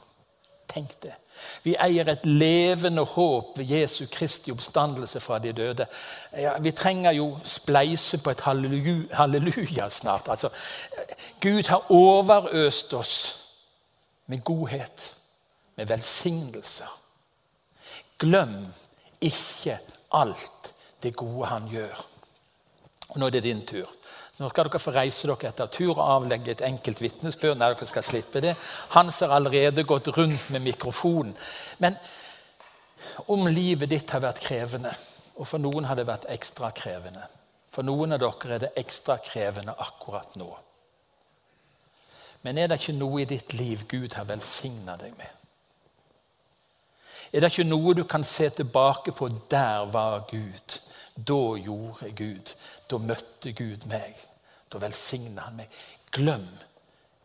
Tenk 0.69 0.91
det. 1.03 1.15
Vi 1.63 1.77
eier 1.81 2.09
et 2.11 2.27
levende 2.27 3.05
håp 3.07 3.59
ved 3.59 3.71
Jesu 3.71 4.07
Kristi 4.13 4.53
oppstandelse 4.53 5.21
fra 5.21 5.39
de 5.39 5.53
døde. 5.53 5.87
Ja, 6.33 6.57
vi 6.61 6.73
trenger 6.77 7.15
jo 7.17 7.39
spleise 7.45 8.19
på 8.19 8.31
et 8.31 8.41
halleluja, 8.41 9.15
halleluja 9.17 9.89
snart. 9.91 10.29
Altså, 10.29 10.51
Gud 11.41 11.69
har 11.69 11.91
overøst 11.93 12.95
oss 12.95 13.17
med 14.27 14.45
godhet, 14.45 15.15
med 15.77 15.87
velsignelser. 15.87 16.91
Glem 18.19 18.67
ikke 19.21 19.79
alt 20.13 20.75
det 21.03 21.17
gode 21.17 21.47
han 21.47 21.69
gjør. 21.71 22.05
Og 23.09 23.19
Nå 23.19 23.27
er 23.27 23.31
det 23.31 23.43
din 23.43 23.67
tur. 23.67 23.89
Nå 24.37 24.51
skal 24.53 24.69
dere 24.69 24.81
få 24.83 24.93
reise 24.93 25.29
dere 25.31 25.49
etter 25.49 25.71
tur 25.73 25.95
og 25.95 26.05
avlegge 26.05 26.53
et 26.53 26.65
enkelt 26.67 27.01
vitnesbyrd. 27.01 27.57
når 27.57 27.75
dere 27.75 27.87
skal 27.89 28.03
slippe 28.03 28.41
det. 28.41 28.57
Hans 28.93 29.21
har 29.21 29.33
allerede 29.33 29.85
gått 29.85 30.09
rundt 30.09 30.51
med 30.51 30.63
mikrofonen. 30.63 31.37
Men 31.79 31.97
om 33.27 33.47
livet 33.47 33.91
ditt 33.91 34.11
har 34.11 34.21
vært 34.21 34.43
krevende, 34.45 34.93
og 35.37 35.47
for 35.47 35.59
noen 35.59 35.85
har 35.85 35.97
det 35.97 36.07
vært 36.07 36.29
ekstra 36.29 36.71
krevende 36.73 37.25
For 37.73 37.85
noen 37.85 38.13
av 38.13 38.21
dere 38.21 38.55
er 38.55 38.59
det 38.59 38.71
ekstra 38.81 39.19
krevende 39.21 39.75
akkurat 39.79 40.37
nå. 40.37 40.49
Men 42.43 42.59
er 42.59 42.69
det 42.69 42.79
ikke 42.81 42.95
noe 42.97 43.21
i 43.21 43.29
ditt 43.29 43.53
liv 43.53 43.83
Gud 43.89 44.15
har 44.17 44.25
velsigna 44.25 44.97
deg 44.97 45.13
med? 45.19 45.29
Er 47.33 47.41
det 47.41 47.51
ikke 47.53 47.69
noe 47.69 47.93
du 47.95 48.05
kan 48.05 48.25
se 48.25 48.49
tilbake 48.49 49.13
på 49.13 49.29
'der 49.29 49.91
var 49.93 50.25
Gud'? 50.31 50.81
Da 51.17 51.57
gjorde 51.57 52.11
Gud. 52.11 52.55
Da 52.91 52.99
møtte 53.03 53.53
Gud 53.57 53.87
meg. 53.91 54.19
Da 54.73 54.81
velsigna 54.83 55.49
han 55.49 55.61
meg. 55.61 55.83
Glem 56.15 56.49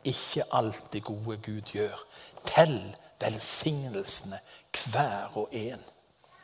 ikke 0.07 0.47
alt 0.57 0.89
det 0.93 1.03
gode 1.05 1.37
Gud 1.45 1.73
gjør. 1.73 1.99
Tell 2.45 2.79
velsignelsene 3.21 4.41
hver 4.83 5.37
og 5.37 5.53
en. 5.53 5.81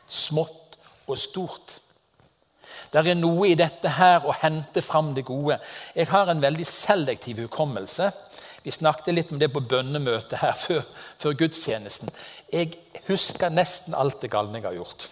Smått 0.08 0.78
og 1.08 1.18
stort. 1.18 1.80
Det 2.92 3.00
er 3.00 3.16
noe 3.16 3.48
i 3.48 3.56
dette 3.58 3.90
her 3.96 4.26
å 4.28 4.34
hente 4.42 4.82
fram 4.84 5.14
det 5.16 5.24
gode. 5.28 5.58
Jeg 5.96 6.10
har 6.12 6.28
en 6.28 6.42
veldig 6.42 6.66
selektiv 6.68 7.40
hukommelse. 7.46 8.10
Vi 8.62 8.74
snakket 8.74 9.14
litt 9.14 9.32
om 9.32 9.40
det 9.40 9.50
på 9.52 9.64
bønnemøtet 9.64 10.38
her 10.42 10.54
før, 10.64 10.84
før 11.18 11.38
gudstjenesten. 11.44 12.12
Jeg 12.52 12.76
husker 13.08 13.52
nesten 13.54 13.96
alt 13.96 14.20
det 14.22 14.32
galne 14.32 14.60
jeg 14.60 14.68
har 14.68 14.78
gjort. 14.78 15.08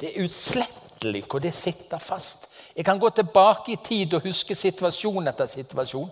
Det 0.00 0.10
er 0.10 0.24
utslettelig 1.02 1.24
hvor 1.28 1.40
det 1.40 1.54
sitter 1.54 1.98
fast. 1.98 2.48
Jeg 2.76 2.84
kan 2.84 2.98
gå 2.98 3.10
tilbake 3.10 3.72
i 3.72 3.76
tid 3.76 4.14
og 4.14 4.22
huske 4.22 4.54
situasjon 4.54 5.28
etter 5.28 5.46
situasjon. 5.46 6.10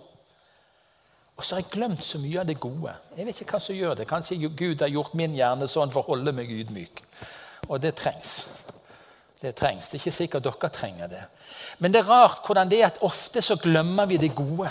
Og 1.37 1.43
så 1.45 1.55
har 1.55 1.61
jeg 1.61 1.71
glemt 1.71 2.03
så 2.03 2.19
mye 2.19 2.39
av 2.39 2.45
det 2.45 2.59
gode. 2.59 2.93
Jeg 3.17 3.25
vet 3.25 3.41
ikke 3.41 3.55
hva 3.55 3.59
som 3.59 3.75
gjør 3.75 3.95
det. 3.95 4.07
Kanskje 4.07 4.49
Gud 4.49 4.81
har 4.81 4.89
gjort 4.89 5.13
min 5.13 5.35
hjerne 5.35 5.67
sånn 5.67 5.91
for 5.91 6.03
å 6.03 6.11
holde 6.11 6.31
meg 6.31 6.51
ydmyk. 6.51 7.01
Og 7.69 7.81
det 7.81 7.95
trengs. 7.95 8.45
Det 9.41 9.55
trengs. 9.55 9.87
Det 9.89 9.97
er 9.97 10.01
ikke 10.01 10.17
sikkert 10.17 10.43
dere 10.43 10.69
trenger 10.69 11.07
det. 11.07 11.23
Men 11.79 11.91
det 11.91 12.01
er 12.01 12.11
rart 12.11 12.45
hvordan 12.45 12.69
det 12.69 12.81
er 12.81 12.91
at 12.91 13.01
ofte 13.01 13.41
så 13.41 13.57
glemmer 13.57 14.05
vi 14.05 14.19
det 14.21 14.35
gode. 14.35 14.69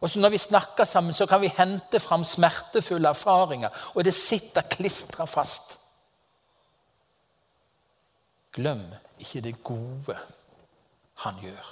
Og 0.00 0.10
så 0.10 0.20
Når 0.20 0.30
vi 0.30 0.38
snakker 0.38 0.84
sammen, 0.84 1.12
så 1.12 1.26
kan 1.26 1.40
vi 1.40 1.48
hente 1.48 1.98
fram 2.00 2.24
smertefulle 2.24 3.08
erfaringer, 3.08 3.70
og 3.94 4.04
det 4.04 4.12
sitter 4.14 4.60
klistra 4.68 5.24
fast. 5.24 5.78
Glem 8.52 8.84
ikke 9.24 9.44
det 9.44 9.56
gode 9.64 10.16
han 11.24 11.40
gjør. 11.42 11.70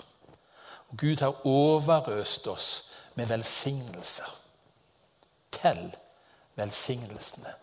Og 0.90 0.98
Gud 0.98 1.20
har 1.20 1.46
overøst 1.46 2.46
oss 2.48 2.68
med 3.14 3.28
velsignelser. 3.30 4.30
Tell 5.52 5.90
velsignelsene. 6.56 7.54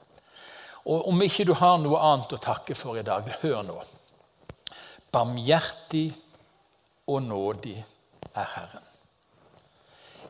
Og 0.86 1.08
Om 1.08 1.22
ikke 1.22 1.46
du 1.46 1.54
har 1.54 1.78
noe 1.82 2.00
annet 2.02 2.34
å 2.34 2.42
takke 2.42 2.76
for 2.78 2.98
i 2.98 3.06
dag, 3.06 3.28
hør 3.42 3.62
nå. 3.66 3.78
Barmhjertig 5.12 6.08
og 7.10 7.24
nådig 7.26 7.78
er 8.34 8.50
Herren. 8.56 8.86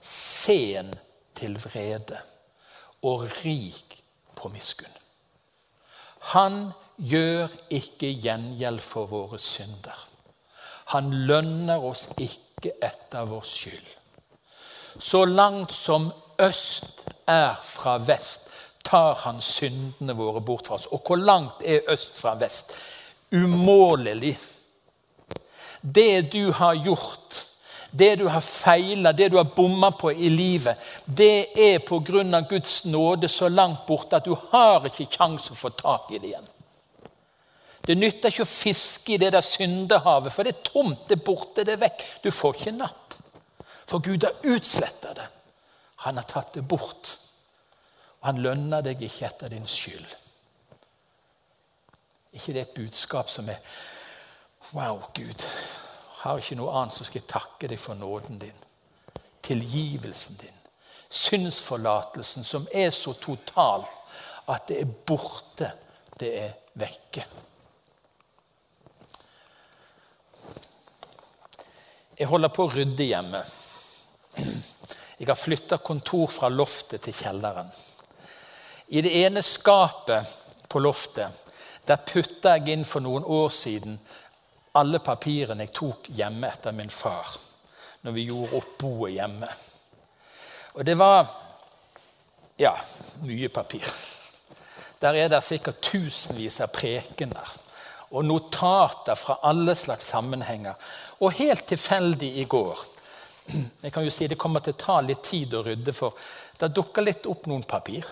Sen 0.02 0.94
til 1.36 1.58
vrede 1.60 2.20
og 3.04 3.28
rik 3.44 4.00
på 4.36 4.52
miskunn. 4.52 4.96
Han 6.34 6.72
gjør 7.00 7.48
ikke 7.72 8.12
gjengjeld 8.20 8.82
for 8.84 9.10
våre 9.10 9.40
synder. 9.40 10.06
Han 10.94 11.12
lønner 11.30 11.84
oss 11.86 12.08
ikke 12.18 12.76
etter 12.84 13.28
vår 13.30 13.46
skyld. 13.46 13.90
Så 15.00 15.24
langt 15.26 15.72
som 15.72 16.10
øst 16.42 17.06
er 17.28 17.56
fra 17.64 17.98
vest, 18.04 18.48
tar 18.84 19.14
han 19.24 19.42
syndene 19.42 20.16
våre 20.18 20.42
bort 20.42 20.68
fra 20.68 20.80
oss. 20.80 20.90
Og 20.92 21.04
hvor 21.06 21.20
langt 21.20 21.62
er 21.64 21.86
øst 21.88 22.20
fra 22.20 22.34
vest? 22.40 22.74
Umålelig. 23.32 24.38
Det 25.82 26.34
du 26.34 26.52
har 26.52 26.74
gjort, 26.74 27.46
det 27.92 28.16
du 28.20 28.28
har 28.28 28.42
feila, 28.42 29.12
det 29.12 29.32
du 29.32 29.38
har 29.38 29.52
bomma 29.56 29.92
på 29.92 30.12
i 30.12 30.30
livet, 30.30 30.76
det 31.06 31.48
er 31.56 31.80
pga. 31.80 32.42
Guds 32.42 32.86
nåde 32.86 33.28
så 33.28 33.48
langt 33.48 33.86
borte 33.88 34.16
at 34.16 34.26
du 34.26 34.36
har 34.52 34.86
ikke 34.86 35.06
kjangs 35.06 35.52
å 35.52 35.56
få 35.56 35.70
tak 35.70 36.12
i 36.12 36.20
det 36.20 36.34
igjen. 36.34 36.50
Det 37.90 37.96
nytter 37.98 38.30
ikke 38.30 38.46
å 38.46 38.50
fiske 38.50 39.16
i 39.16 39.18
det 39.18 39.32
der 39.34 39.42
syndehavet, 39.42 40.30
for 40.30 40.46
det 40.46 40.52
er 40.54 40.68
tomt, 40.68 41.08
det 41.10 41.16
er 41.18 41.24
borte, 41.26 41.64
det 41.66 41.74
er 41.74 41.82
vekk. 41.82 42.04
Du 42.22 42.30
får 42.30 42.60
ikke 42.60 42.74
napp. 42.78 43.16
For 43.90 44.04
Gud 44.06 44.28
har 44.28 44.46
utsletta 44.46 45.16
det. 45.18 45.26
Han 46.06 46.22
har 46.22 46.28
tatt 46.30 46.54
det 46.54 46.62
bort. 46.70 47.16
Og 48.20 48.28
han 48.30 48.44
lønner 48.46 48.86
deg 48.86 49.02
ikke 49.02 49.26
etter 49.32 49.50
din 49.50 49.66
skyld. 49.66 50.06
ikke 52.34 52.54
det 52.54 52.62
et 52.62 52.78
budskap 52.78 53.30
som 53.30 53.50
er 53.50 53.58
Wow, 54.70 55.02
Gud, 55.16 55.42
har 56.22 56.38
ikke 56.38 56.60
noe 56.60 56.76
annet, 56.78 56.94
så 56.94 57.04
skal 57.08 57.24
jeg 57.24 57.32
takke 57.32 57.68
deg 57.72 57.80
for 57.82 57.98
nåden 57.98 58.38
din. 58.38 58.66
Tilgivelsen 59.42 60.38
din. 60.38 60.58
Synsforlatelsen 61.10 62.46
som 62.46 62.68
er 62.70 62.92
så 62.94 63.16
total 63.18 63.88
at 64.46 64.68
det 64.70 64.84
er 64.84 64.98
borte, 65.10 65.72
det 66.20 66.36
er 66.38 66.54
vekke. 66.78 67.26
Jeg 72.20 72.28
holder 72.28 72.52
på 72.52 72.66
å 72.68 72.72
rydde 72.74 73.06
hjemme. 73.08 73.40
Jeg 75.20 75.28
har 75.28 75.40
flytta 75.40 75.78
kontor 75.80 76.28
fra 76.32 76.50
loftet 76.52 77.06
til 77.06 77.16
kjelleren. 77.16 77.70
I 78.92 79.04
det 79.06 79.14
ene 79.22 79.44
skapet 79.46 80.34
på 80.68 80.82
loftet 80.84 81.46
der 81.88 82.02
putta 82.04 82.58
jeg 82.58 82.76
inn 82.76 82.84
for 82.86 83.02
noen 83.06 83.24
år 83.24 83.48
siden 83.54 83.96
alle 84.80 85.00
papirene 85.02 85.64
jeg 85.66 85.74
tok 85.80 86.10
hjemme 86.14 86.50
etter 86.52 86.76
min 86.76 86.92
far 86.94 87.32
når 88.04 88.16
vi 88.16 88.28
gjorde 88.28 88.60
opp 88.60 88.76
boet 88.84 89.16
hjemme. 89.16 89.50
Og 90.76 90.84
det 90.86 90.98
var 91.00 91.24
ja, 92.60 92.76
mye 93.24 93.48
papir. 93.52 93.88
Der 95.00 95.16
er 95.16 95.32
det 95.32 95.40
sikkert 95.48 95.80
tusenvis 95.88 96.60
av 96.64 96.72
prekener 96.76 97.56
og 98.10 98.26
notater 98.26 99.16
fra 99.16 99.40
alle 99.46 99.76
slags 99.78 100.10
sammenhenger. 100.10 100.74
Og 101.20 101.36
helt 101.38 101.68
tilfeldig 101.70 102.32
i 102.42 102.48
går 102.50 102.86
jeg 103.82 103.94
kan 103.94 104.04
jo 104.06 104.12
si 104.14 104.28
Det 104.28 104.38
kommer 104.38 104.64
til 104.64 104.76
å 104.76 104.82
ta 104.82 105.00
litt 105.02 105.24
tid 105.26 105.54
å 105.58 105.64
rydde, 105.66 105.94
for 105.96 106.18
det 106.60 106.72
dukker 106.76 107.06
litt 107.06 107.26
opp 107.30 107.48
noen 107.50 107.66
papir. 107.68 108.06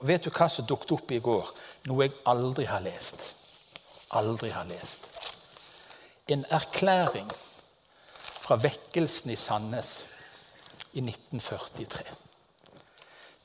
Og 0.00 0.08
Vet 0.08 0.26
du 0.26 0.30
hva 0.34 0.48
som 0.50 0.66
dukket 0.66 0.94
opp 0.96 1.12
i 1.14 1.20
går? 1.22 1.52
Noe 1.88 2.08
jeg 2.08 2.16
aldri 2.28 2.66
har 2.68 2.82
lest. 2.84 3.20
Aldri 4.18 4.50
har 4.54 4.66
lest. 4.68 5.06
En 6.26 6.44
erklæring 6.50 7.30
fra 8.44 8.58
vekkelsen 8.60 9.32
i 9.32 9.38
Sandnes 9.38 9.94
i 10.92 11.02
1943. 11.04 12.04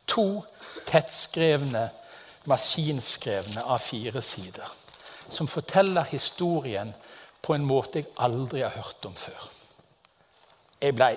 To 0.10 0.28
tettskrevne, 0.90 1.90
maskinskrevne 2.50 3.62
av 3.62 3.84
fire 3.84 4.24
sider 4.26 4.78
som 5.32 5.48
forteller 5.48 6.08
historien 6.12 6.94
på 7.42 7.56
en 7.56 7.66
måte 7.66 8.02
jeg 8.02 8.12
aldri 8.18 8.64
har 8.66 8.76
hørt 8.76 9.06
om 9.08 9.16
før. 9.16 9.50
Jeg 10.82 10.96
ble, 10.96 11.12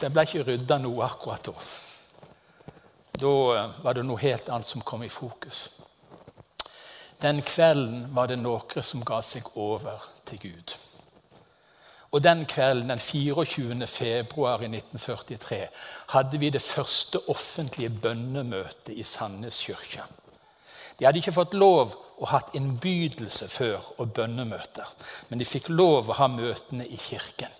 det 0.00 0.12
ble 0.12 0.26
ikke 0.26 0.44
rydda 0.48 0.78
noe 0.82 1.06
akkurat 1.06 1.48
da. 1.48 1.54
Da 3.14 3.32
eh, 3.56 3.76
var 3.84 3.94
det 3.96 4.04
noe 4.06 4.20
helt 4.20 4.48
annet 4.50 4.68
som 4.68 4.82
kom 4.84 5.04
i 5.06 5.12
fokus. 5.12 5.68
Den 7.22 7.40
kvelden 7.46 8.08
var 8.14 8.28
det 8.28 8.40
noen 8.40 8.82
som 8.82 9.04
ga 9.06 9.20
seg 9.24 9.46
over 9.54 10.02
til 10.28 10.42
Gud. 10.42 10.74
Og 12.14 12.22
Den 12.22 12.44
kvelden, 12.46 12.90
den 12.92 12.98
24. 12.98 13.86
februar 13.86 14.62
i 14.62 14.68
1943, 14.70 15.64
hadde 16.08 16.38
vi 16.38 16.50
det 16.50 16.62
første 16.62 17.18
offentlige 17.28 17.90
bønnemøtet 17.90 18.92
i 18.94 19.02
Sandnes 19.02 19.58
kirke. 19.66 20.04
De 20.98 21.06
hadde 21.06 21.18
ikke 21.18 21.34
fått 21.34 21.56
lov 21.58 21.94
å 22.22 22.28
ha 22.30 22.40
innbydelse 22.54 23.48
før 23.50 23.82
og 23.98 24.12
bønnemøter, 24.14 24.86
men 25.28 25.40
de 25.40 25.48
fikk 25.48 25.68
lov 25.72 26.10
å 26.10 26.18
ha 26.20 26.28
møtene 26.30 26.86
i 26.86 26.98
kirken. 27.00 27.50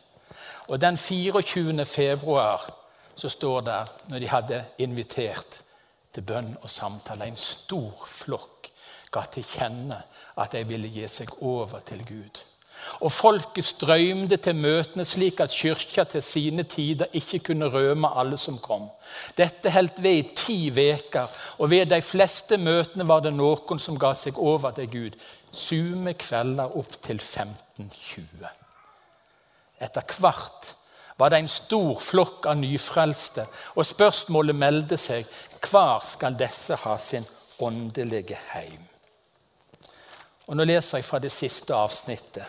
Og 0.68 0.80
Den 0.80 0.96
24. 0.96 1.84
februar 1.84 2.70
så 3.16 3.28
står 3.28 3.60
det, 3.60 3.82
når 4.08 4.18
de 4.18 4.30
hadde 4.30 4.64
invitert 4.78 5.60
til 6.14 6.22
bønn 6.22 6.54
og 6.62 6.70
samtale, 6.70 7.26
en 7.26 7.36
stor 7.38 8.06
flokk 8.06 8.70
ga 9.14 9.24
til 9.30 9.46
kjenne 9.46 10.00
at 10.40 10.54
de 10.54 10.64
ville 10.66 10.90
gi 10.90 11.06
seg 11.10 11.30
over 11.42 11.82
til 11.86 12.02
Gud. 12.06 12.40
Og 13.00 13.12
folket 13.12 13.64
strømde 13.64 14.36
til 14.42 14.56
møtene 14.58 15.04
slik 15.08 15.40
at 15.40 15.54
kyrkja 15.54 16.04
til 16.10 16.22
sine 16.24 16.64
tider 16.68 17.12
ikke 17.16 17.40
kunne 17.48 17.70
røme 17.72 18.10
alle 18.18 18.36
som 18.40 18.58
kom. 18.62 18.88
Dette 19.38 19.72
holdt 19.74 20.02
ved 20.02 20.18
i 20.18 20.28
ti 20.36 20.58
uker, 20.70 21.28
og 21.58 21.70
ved 21.70 21.86
de 21.92 22.00
fleste 22.02 22.58
møtene 22.58 23.06
var 23.08 23.24
det 23.24 23.34
noen 23.34 23.80
som 23.80 23.98
ga 23.98 24.12
seg 24.18 24.38
over 24.38 24.74
til 24.76 24.90
Gud. 24.90 25.18
Sume 25.54 26.14
kvelder 26.18 26.76
opp 26.78 26.96
til 27.02 27.22
15-20. 27.22 28.48
Etter 29.82 30.16
hvert 30.18 30.74
var 31.18 31.30
det 31.30 31.38
en 31.44 31.50
stor 31.50 32.00
flokk 32.02 32.48
av 32.50 32.58
nyfrelste, 32.58 33.46
og 33.78 33.86
spørsmålet 33.86 34.58
meldte 34.58 34.98
seg 34.98 35.28
hvor 35.64 36.02
skal 36.06 36.34
disse 36.38 36.76
ha 36.82 36.96
sin 36.98 37.26
åndelige 37.62 38.38
heim? 38.50 38.82
Og 40.46 40.58
Nå 40.58 40.66
leser 40.68 40.98
jeg 40.98 41.06
fra 41.06 41.20
det 41.22 41.32
siste 41.32 41.74
avsnittet. 41.74 42.44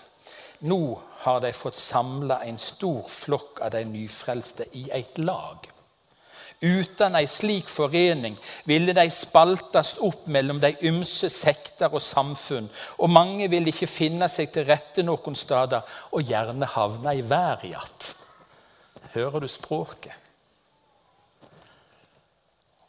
Nå 0.65 0.99
har 1.25 1.39
de 1.43 1.53
fått 1.53 1.77
samla 1.77 2.39
en 2.45 2.57
stor 2.57 3.05
flokk 3.09 3.61
av 3.61 3.75
de 3.75 3.83
nyfrelste 3.85 4.65
i 4.73 4.87
et 4.93 5.17
lag. 5.21 5.67
Uten 6.61 7.17
ei 7.19 7.27
slik 7.29 7.67
forening 7.69 8.37
ville 8.65 8.95
de 8.95 9.03
spaltes 9.13 9.93
opp 10.07 10.25
mellom 10.31 10.61
de 10.63 10.71
ymse 10.87 11.29
sekter 11.29 11.93
og 11.93 12.01
samfunn, 12.01 12.69
og 12.97 13.11
mange 13.11 13.49
ville 13.51 13.69
ikke 13.69 13.91
finne 13.91 14.29
seg 14.31 14.53
til 14.55 14.65
rette 14.69 15.03
noen 15.05 15.37
steder 15.37 15.97
og 16.15 16.25
gjerne 16.25 16.73
havne 16.73 17.13
i 17.19 17.25
været 17.29 17.67
igjen. 17.69 18.05
Hører 19.13 19.43
du 19.43 19.49
språket? 19.51 20.21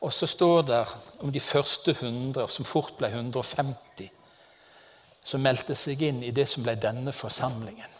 Og 0.00 0.12
så 0.14 0.28
står 0.30 0.62
det 0.68 0.84
om 1.20 1.32
de 1.32 1.40
første 1.42 1.90
100, 1.90 2.46
som 2.48 2.64
fort 2.68 2.94
ble 2.96 3.10
150 3.10 4.15
som 5.26 5.42
meldte 5.42 5.74
seg 5.74 6.02
inn 6.06 6.22
i 6.22 6.32
det 6.34 6.46
som 6.46 6.62
ble 6.62 6.76
denne 6.78 7.12
forsamlingen. 7.14 7.90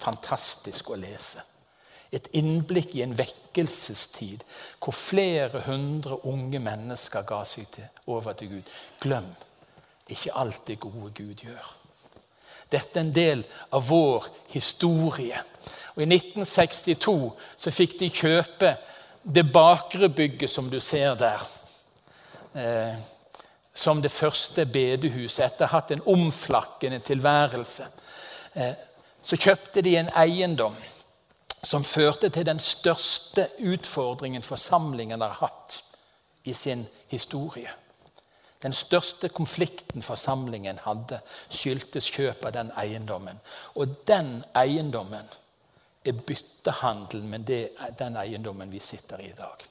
Fantastisk 0.00 0.90
å 0.90 0.98
lese. 1.00 1.44
Et 2.10 2.26
innblikk 2.34 2.96
i 2.96 3.04
en 3.04 3.12
vekkelsestid 3.14 4.42
hvor 4.80 4.96
flere 4.96 5.60
hundre 5.68 6.16
unge 6.26 6.58
mennesker 6.62 7.26
ga 7.28 7.44
seg 7.46 7.68
til, 7.74 7.86
over 8.10 8.34
til 8.34 8.56
Gud. 8.56 8.72
Glem 9.02 9.28
ikke 10.10 10.34
alt 10.34 10.64
det 10.66 10.80
gode 10.82 11.12
Gud 11.14 11.44
gjør. 11.44 11.68
Dette 12.70 12.98
er 12.98 13.04
en 13.04 13.14
del 13.14 13.44
av 13.74 13.86
vår 13.86 14.26
historie. 14.50 15.38
Og 15.94 16.02
I 16.02 16.08
1962 16.08 17.14
så 17.58 17.72
fikk 17.74 17.98
de 18.00 18.10
kjøpe 18.10 18.74
det 19.22 19.46
bakre 19.52 20.08
bygget 20.08 20.50
som 20.50 20.70
du 20.70 20.78
ser 20.82 21.14
der. 21.18 21.42
Eh, 22.54 22.94
som 23.74 24.02
det 24.02 24.12
første 24.12 24.66
bedehuset 24.66 25.44
etter 25.44 25.66
å 25.66 25.70
ha 25.70 25.78
hatt 25.78 25.92
en 25.94 26.06
omflakkende 26.06 26.98
tilværelse. 27.04 27.86
Eh, 28.54 28.72
så 29.22 29.36
kjøpte 29.36 29.82
de 29.84 29.96
en 29.96 30.10
eiendom 30.16 30.76
som 31.62 31.84
førte 31.84 32.30
til 32.32 32.46
den 32.46 32.60
største 32.60 33.48
utfordringen 33.58 34.42
forsamlingen 34.42 35.20
har 35.20 35.38
hatt 35.42 35.82
i 36.44 36.52
sin 36.56 36.86
historie. 37.08 37.70
Den 38.62 38.72
største 38.72 39.28
konflikten 39.28 40.02
forsamlingen 40.02 40.80
hadde, 40.84 41.20
skyldtes 41.48 42.10
kjøp 42.12 42.44
av 42.44 42.52
den 42.56 42.72
eiendommen. 42.76 43.40
Og 43.74 43.94
den 44.08 44.42
eiendommen 44.56 45.28
er 46.04 46.12
byttehandel 46.26 47.22
med 47.24 47.48
den 47.98 48.16
eiendommen 48.16 48.72
vi 48.72 48.80
sitter 48.80 49.20
i 49.20 49.30
i 49.30 49.36
dag. 49.36 49.64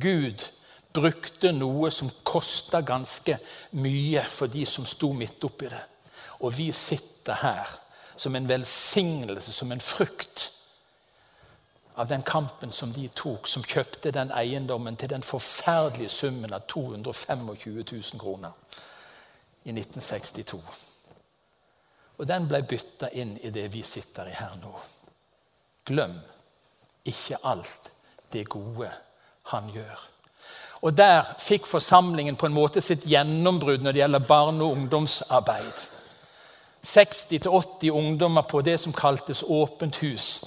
Gud 0.00 0.44
brukte 0.92 1.52
noe 1.52 1.90
som 1.94 2.10
kosta 2.26 2.80
ganske 2.82 3.38
mye 3.78 4.24
for 4.28 4.50
de 4.50 4.64
som 4.66 4.86
sto 4.86 5.12
midt 5.14 5.44
oppi 5.46 5.70
det. 5.70 5.82
Og 6.40 6.56
vi 6.56 6.70
sitter 6.72 7.42
her 7.42 7.76
som 8.16 8.36
en 8.36 8.48
velsignelse, 8.48 9.52
som 9.52 9.72
en 9.72 9.80
frukt 9.80 10.50
av 11.94 12.06
den 12.06 12.22
kampen 12.22 12.72
som 12.72 12.92
de 12.92 13.08
tok, 13.08 13.48
som 13.48 13.64
kjøpte 13.64 14.12
den 14.12 14.32
eiendommen 14.32 14.96
til 14.96 15.10
den 15.12 15.22
forferdelige 15.22 16.08
summen 16.08 16.52
av 16.52 16.66
225 16.68 17.46
000 17.46 18.20
kroner 18.20 18.56
i 19.64 19.74
1962. 19.74 20.60
Og 22.18 22.28
den 22.28 22.48
ble 22.48 22.62
bytta 22.68 23.10
inn 23.16 23.36
i 23.40 23.52
det 23.52 23.66
vi 23.72 23.82
sitter 23.86 24.28
i 24.28 24.36
her 24.36 24.56
nå. 24.60 24.72
Glem 25.88 26.18
ikke 27.08 27.40
alt 27.48 27.90
det 28.32 28.48
gode 28.52 28.90
han 29.52 29.70
gjør. 29.72 30.09
Og 30.82 30.96
Der 30.96 31.34
fikk 31.38 31.66
forsamlingen 31.66 32.36
på 32.36 32.46
en 32.46 32.56
måte 32.56 32.80
sitt 32.80 33.04
gjennombrudd 33.04 33.82
når 33.84 33.92
det 33.92 34.00
gjelder 34.00 34.28
barne- 34.28 34.64
og 34.64 34.72
ungdomsarbeid. 34.72 35.88
60-80 36.86 37.90
ungdommer 37.90 38.42
på 38.42 38.60
det 38.60 38.80
som 38.80 38.92
kaltes 38.92 39.42
Åpent 39.42 39.96
hus. 39.96 40.44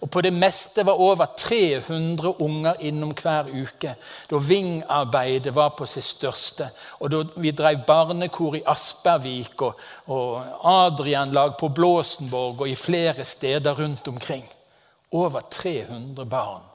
Og 0.00 0.10
På 0.10 0.20
det 0.20 0.32
meste 0.32 0.86
var 0.86 1.00
over 1.00 1.26
300 1.38 2.40
unger 2.40 2.74
innom 2.80 3.14
hver 3.14 3.46
uke. 3.48 3.94
Da 4.30 4.36
Ving-arbeidet 4.36 5.54
var 5.54 5.68
på 5.78 5.86
sitt 5.86 6.04
største. 6.04 6.68
Og 7.00 7.10
da 7.10 7.22
vi 7.36 7.50
drev 7.50 7.84
barnekor 7.86 8.56
i 8.56 8.64
Aspervik 8.66 9.62
og, 9.62 9.80
og 10.06 10.42
Adrian-lag 10.64 11.56
på 11.60 11.68
Blåsenborg 11.68 12.60
og 12.60 12.68
i 12.68 12.74
flere 12.74 13.24
steder 13.24 13.78
rundt 13.78 14.08
omkring. 14.08 14.44
Over 15.12 15.40
300 15.50 16.26
barn 16.26 16.66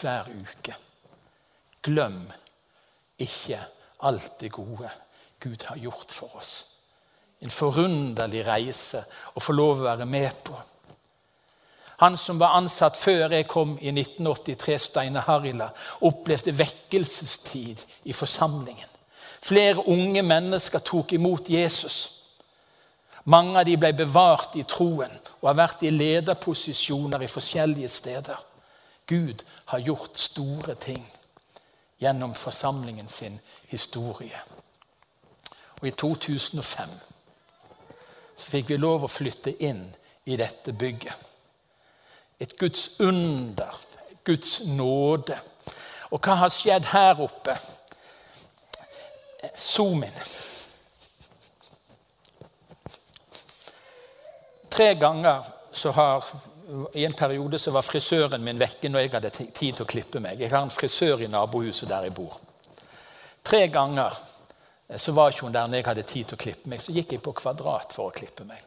hver 0.00 0.30
uke. 0.30 0.76
Glem 1.82 2.22
ikke 3.22 3.60
alt 4.02 4.40
det 4.40 4.52
gode 4.52 4.90
Gud 5.42 5.64
har 5.66 5.76
gjort 5.76 6.10
for 6.10 6.36
oss. 6.38 6.64
En 7.42 7.50
forunderlig 7.50 8.44
reise 8.46 9.02
å 9.34 9.42
få 9.42 9.54
lov 9.56 9.80
å 9.80 9.88
være 9.88 10.06
med 10.06 10.44
på. 10.46 10.54
Han 12.02 12.16
som 12.18 12.38
var 12.38 12.54
ansatt 12.58 12.98
før 12.98 13.34
jeg 13.34 13.48
kom 13.50 13.76
i 13.80 13.90
1983, 13.90 14.78
Steine 14.78 15.22
Harila, 15.26 15.68
opplevde 16.06 16.54
vekkelsestid 16.58 17.82
i 18.10 18.14
forsamlingen. 18.14 18.88
Flere 19.42 19.82
unge 19.90 20.22
mennesker 20.22 20.82
tok 20.86 21.14
imot 21.18 21.50
Jesus. 21.50 21.96
Mange 23.24 23.58
av 23.58 23.66
dem 23.66 23.78
ble 23.78 23.92
bevart 23.94 24.54
i 24.58 24.66
troen 24.66 25.14
og 25.40 25.48
har 25.48 25.58
vært 25.58 25.82
i 25.86 25.94
lederposisjoner 25.94 27.22
i 27.22 27.30
forskjellige 27.30 27.90
steder. 27.90 28.38
Gud 29.06 29.42
har 29.70 29.82
gjort 29.82 30.18
store 30.18 30.74
ting 30.78 31.02
gjennom 32.02 32.34
forsamlingen 32.34 33.08
sin 33.08 33.40
historie. 33.70 34.40
Og 35.80 35.86
I 35.86 35.90
2005 35.90 36.90
så 38.36 38.48
fikk 38.50 38.72
vi 38.72 38.78
lov 38.80 39.04
å 39.06 39.10
flytte 39.10 39.52
inn 39.62 39.84
i 40.26 40.36
dette 40.36 40.74
bygget. 40.74 41.14
Et 42.42 42.56
Guds 42.58 42.88
under, 42.98 43.78
Guds 44.26 44.64
nåde. 44.66 45.38
Og 46.10 46.18
hva 46.18 46.40
har 46.40 46.50
skjedd 46.50 46.90
her 46.90 47.22
oppe? 47.22 47.54
Zoom 49.54 50.02
inn. 50.02 50.18
Tre 54.74 54.90
ganger 54.98 55.46
så 55.72 55.94
har 55.94 56.26
I 56.94 57.04
en 57.04 57.12
periode 57.12 57.58
så 57.58 57.70
var 57.70 57.84
frisøren 57.84 58.44
min 58.44 58.60
vekke 58.60 58.88
når 58.88 59.04
jeg 59.04 59.12
hadde 59.12 59.30
tid 59.36 59.76
til 59.76 59.84
å 59.84 59.88
klippe 59.88 60.20
meg. 60.24 60.40
Jeg 60.40 60.52
har 60.52 60.62
en 60.64 60.72
frisør 60.72 61.24
i 61.24 61.28
nabohuset 61.28 61.88
der 61.90 62.06
jeg 62.08 62.14
bor. 62.16 62.38
Tre 63.44 63.66
ganger 63.68 64.16
så 64.96 65.12
var 65.12 65.32
ikke 65.32 65.46
hun 65.46 65.54
der 65.54 65.68
når 65.68 65.80
jeg 65.80 65.88
hadde 65.90 66.06
tid 66.08 66.30
til 66.30 66.38
å 66.38 66.42
klippe 66.44 66.72
meg. 66.72 66.80
Så 66.80 66.94
gikk 66.94 67.12
jeg 67.12 67.24
på 67.24 67.34
Kvadrat 67.36 67.92
for 67.92 68.08
å 68.08 68.14
klippe 68.14 68.46
meg. 68.48 68.62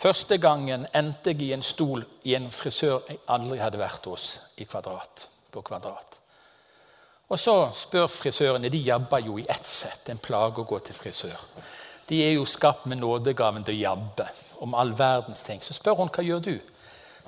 Første 0.00 0.38
gangen 0.40 0.86
endte 0.96 1.34
jeg 1.34 1.48
i 1.48 1.52
en 1.52 1.64
stol 1.64 2.04
i 2.24 2.36
en 2.36 2.48
frisør 2.52 3.02
jeg 3.08 3.20
aldri 3.28 3.60
hadde 3.60 3.80
vært 3.80 4.06
hos 4.08 4.30
i 4.56 4.64
kvadrat, 4.64 5.26
på 5.52 5.60
Kvadrat. 5.64 6.16
Og 7.30 7.38
Så 7.38 7.54
spør 7.76 8.08
frisørene. 8.10 8.68
De 8.68 8.80
jabber 8.82 9.20
jo 9.22 9.38
i 9.38 9.46
ett 9.48 9.66
sett. 9.66 10.08
En 10.08 10.18
plage 10.18 10.60
å 10.60 10.66
gå 10.66 10.78
til 10.82 10.96
frisør. 10.96 11.44
De 12.08 12.24
er 12.24 12.32
jo 12.34 12.46
skapt 12.48 12.88
med 12.90 12.98
nådegaven 12.98 13.64
til 13.64 13.76
å 13.76 13.82
jabbe 13.84 14.26
om 14.60 14.74
all 14.74 14.92
verdens 14.98 15.42
ting. 15.42 15.62
Så 15.64 15.74
spør 15.74 15.98
hun 15.98 16.12
hva 16.12 16.24
gjør 16.24 16.40
du 16.44 16.54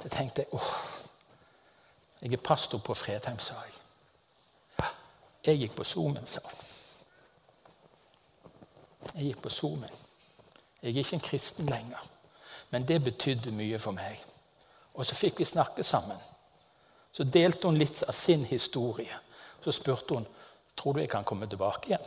Så 0.02 0.08
tenkte 0.08 0.42
jeg 0.42 0.54
åh, 0.56 0.70
jeg 2.22 2.32
er 2.32 2.42
pastor 2.42 2.78
på 2.78 2.94
Fredheim, 2.94 3.38
sa 3.38 3.54
jeg. 3.54 4.88
Jeg 5.44 5.58
gikk 5.58 5.76
på 5.76 5.84
Zoomen, 5.84 6.26
sa 6.26 6.40
hun. 6.44 6.58
Jeg 9.14 9.24
gikk 9.24 9.42
på 9.42 9.50
Zoomen. 9.50 9.90
Jeg 10.82 10.92
er 10.92 10.98
ikke 10.98 11.16
en 11.18 11.20
kristen 11.20 11.66
lenger. 11.66 12.02
Men 12.70 12.88
det 12.88 13.04
betydde 13.04 13.50
mye 13.50 13.78
for 13.78 13.92
meg. 13.92 14.22
Og 14.94 15.06
så 15.06 15.14
fikk 15.14 15.38
vi 15.38 15.44
snakke 15.44 15.82
sammen. 15.82 16.18
Så 17.12 17.24
delte 17.24 17.66
hun 17.68 17.78
litt 17.78 18.02
av 18.08 18.14
sin 18.14 18.44
historie. 18.44 19.18
Så 19.64 19.72
spurte 19.72 20.14
hun 20.14 20.26
tror 20.76 20.92
du 20.92 21.02
jeg 21.02 21.10
kan 21.10 21.24
komme 21.24 21.46
tilbake 21.46 21.90
igjen. 21.90 22.06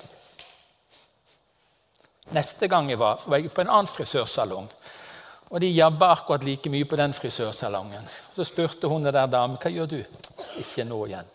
Neste 2.33 2.67
gang 2.67 2.89
jeg 2.89 2.99
var, 2.99 3.21
var 3.27 3.37
jeg 3.37 3.51
på 3.53 3.61
en 3.61 3.69
annen 3.69 3.91
frisørsalong. 3.91 4.71
Og 5.49 5.61
de 5.61 5.69
jabba 5.69 6.11
akkurat 6.11 6.43
like 6.43 6.69
mye 6.69 6.85
på 6.85 6.95
den 6.95 7.13
frisørsalongen. 7.13 8.07
Så 8.35 8.43
spurte 8.43 8.87
hun 8.87 9.05
der 9.05 9.25
damen 9.25 9.57
hva 9.61 9.71
gjør 9.71 9.85
du 9.85 9.99
Ikke 10.57 10.83
nå 10.83 11.05
igjen. 11.05 11.27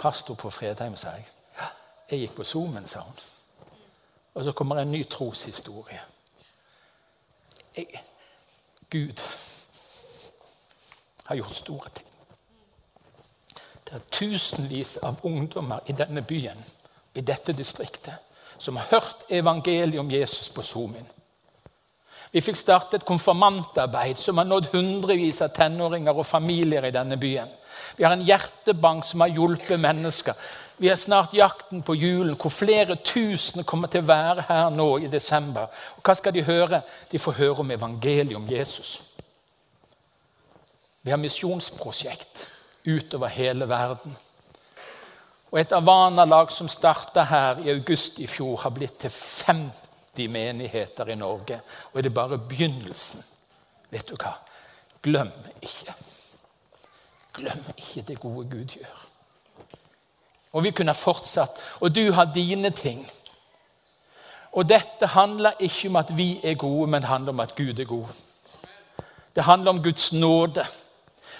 Pastor 0.00 0.34
på 0.34 0.50
Fredheim, 0.50 0.96
sa 0.96 1.14
jeg. 1.16 1.28
Jeg 2.10 2.20
gikk 2.20 2.34
på 2.36 2.44
Zoomen, 2.44 2.86
sa 2.86 3.00
hun. 3.00 3.14
Og 4.34 4.44
så 4.44 4.52
kommer 4.52 4.82
en 4.82 4.90
ny 4.92 5.04
troshistorie. 5.08 6.00
Jeg, 7.76 8.02
Gud 8.90 9.22
har 11.24 11.36
gjort 11.36 11.56
store 11.56 11.88
ting. 11.94 12.06
Det 13.84 13.94
er 13.94 14.06
tusenvis 14.10 14.96
av 14.96 15.20
ungdommer 15.22 15.80
i 15.86 15.92
denne 15.92 16.22
byen 16.22 16.64
i 17.14 17.20
dette 17.20 17.52
distriktet 17.52 18.14
som 18.58 18.76
har 18.76 18.86
hørt 18.90 19.24
evangeliet 19.28 20.00
om 20.00 20.10
Jesus 20.10 20.48
på 20.48 20.62
Zoomin. 20.62 21.06
Vi 22.34 22.42
fikk 22.42 22.56
starte 22.58 22.98
et 22.98 23.06
konfirmantarbeid 23.06 24.18
som 24.18 24.40
har 24.40 24.48
nådd 24.48 24.72
hundrevis 24.72 25.38
av 25.44 25.52
tenåringer 25.54 26.16
og 26.18 26.26
familier 26.26 26.82
i 26.82 26.90
denne 26.94 27.14
byen. 27.20 27.52
Vi 27.94 28.02
har 28.02 28.10
en 28.16 28.24
hjertebank 28.26 29.06
som 29.06 29.22
har 29.22 29.30
hjulpet 29.30 29.78
mennesker. 29.78 30.34
Vi 30.82 30.88
har 30.90 30.98
snart 30.98 31.36
jakten 31.38 31.84
på 31.86 31.94
julen, 31.94 32.34
hvor 32.34 32.50
flere 32.50 32.96
tusen 33.06 33.62
kommer 33.62 33.90
til 33.90 34.02
å 34.02 34.08
være 34.08 34.48
her 34.48 34.74
nå 34.74 34.88
i 35.04 35.12
desember. 35.12 35.70
Og 35.94 36.02
Hva 36.02 36.16
skal 36.18 36.34
de 36.34 36.42
høre? 36.42 36.82
De 37.12 37.22
får 37.22 37.38
høre 37.38 37.62
om 37.62 37.70
evangeliet 37.70 38.36
om 38.36 38.50
Jesus. 38.50 38.96
Vi 41.06 41.14
har 41.14 41.22
misjonsprosjekt 41.22 42.48
utover 42.82 43.30
hele 43.30 43.68
verden. 43.70 44.18
Og 45.52 45.60
Et 45.60 45.72
Avana-lag 45.72 46.50
som 46.50 46.66
starta 46.68 47.22
her 47.30 47.62
i 47.62 47.70
august 47.70 48.18
i 48.18 48.26
fjor, 48.26 48.56
har 48.64 48.74
blitt 48.74 48.98
til 48.98 49.10
50 49.10 49.83
menigheter 50.28 51.08
i 51.08 51.14
Norge. 51.14 51.60
Og 51.92 52.02
det 52.02 52.10
er 52.10 52.14
bare 52.14 52.38
begynnelsen. 52.38 53.24
Vet 53.90 54.08
du 54.08 54.16
hva? 54.16 54.34
Glem 55.02 55.32
ikke. 55.62 55.94
Glem 57.34 57.64
ikke 57.76 58.02
det 58.08 58.20
gode 58.20 58.48
Gud 58.50 58.76
gjør. 58.78 59.00
Og 60.54 60.64
vi 60.64 60.70
kunne 60.70 60.94
fortsatt. 60.94 61.60
Og 61.80 61.94
du 61.94 62.12
har 62.12 62.32
dine 62.34 62.70
ting. 62.70 63.02
Og 64.54 64.68
dette 64.68 65.06
handler 65.06 65.58
ikke 65.58 65.88
om 65.88 65.96
at 65.96 66.16
vi 66.16 66.40
er 66.42 66.54
gode, 66.54 66.86
men 66.90 67.02
det 67.02 67.10
handler 67.10 67.32
om 67.32 67.40
at 67.40 67.56
Gud 67.56 67.78
er 67.78 67.84
god. 67.84 68.06
Det 69.36 69.44
handler 69.44 69.70
om 69.70 69.82
Guds 69.82 70.12
nåde. 70.12 70.66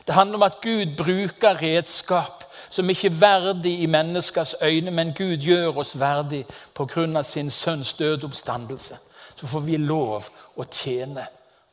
Det 0.06 0.14
handler 0.14 0.36
om 0.36 0.42
at 0.42 0.60
Gud 0.62 0.96
bruker 0.96 1.62
redskap 1.62 2.43
som 2.70 2.90
ikke 2.90 3.08
er 3.08 3.20
verdig 3.20 3.80
i 3.80 3.86
menneskers 3.86 4.54
øyne, 4.62 4.90
men 4.90 5.14
Gud 5.14 5.36
gjør 5.36 5.78
oss 5.78 5.98
verdig 6.00 6.46
pga. 6.74 7.22
sin 7.22 7.50
sønns 7.50 7.94
døde 7.94 8.24
oppstandelse. 8.24 8.98
Så 9.36 9.46
får 9.46 9.60
vi 9.60 9.76
lov 9.76 10.28
å 10.56 10.64
tjene 10.64 11.26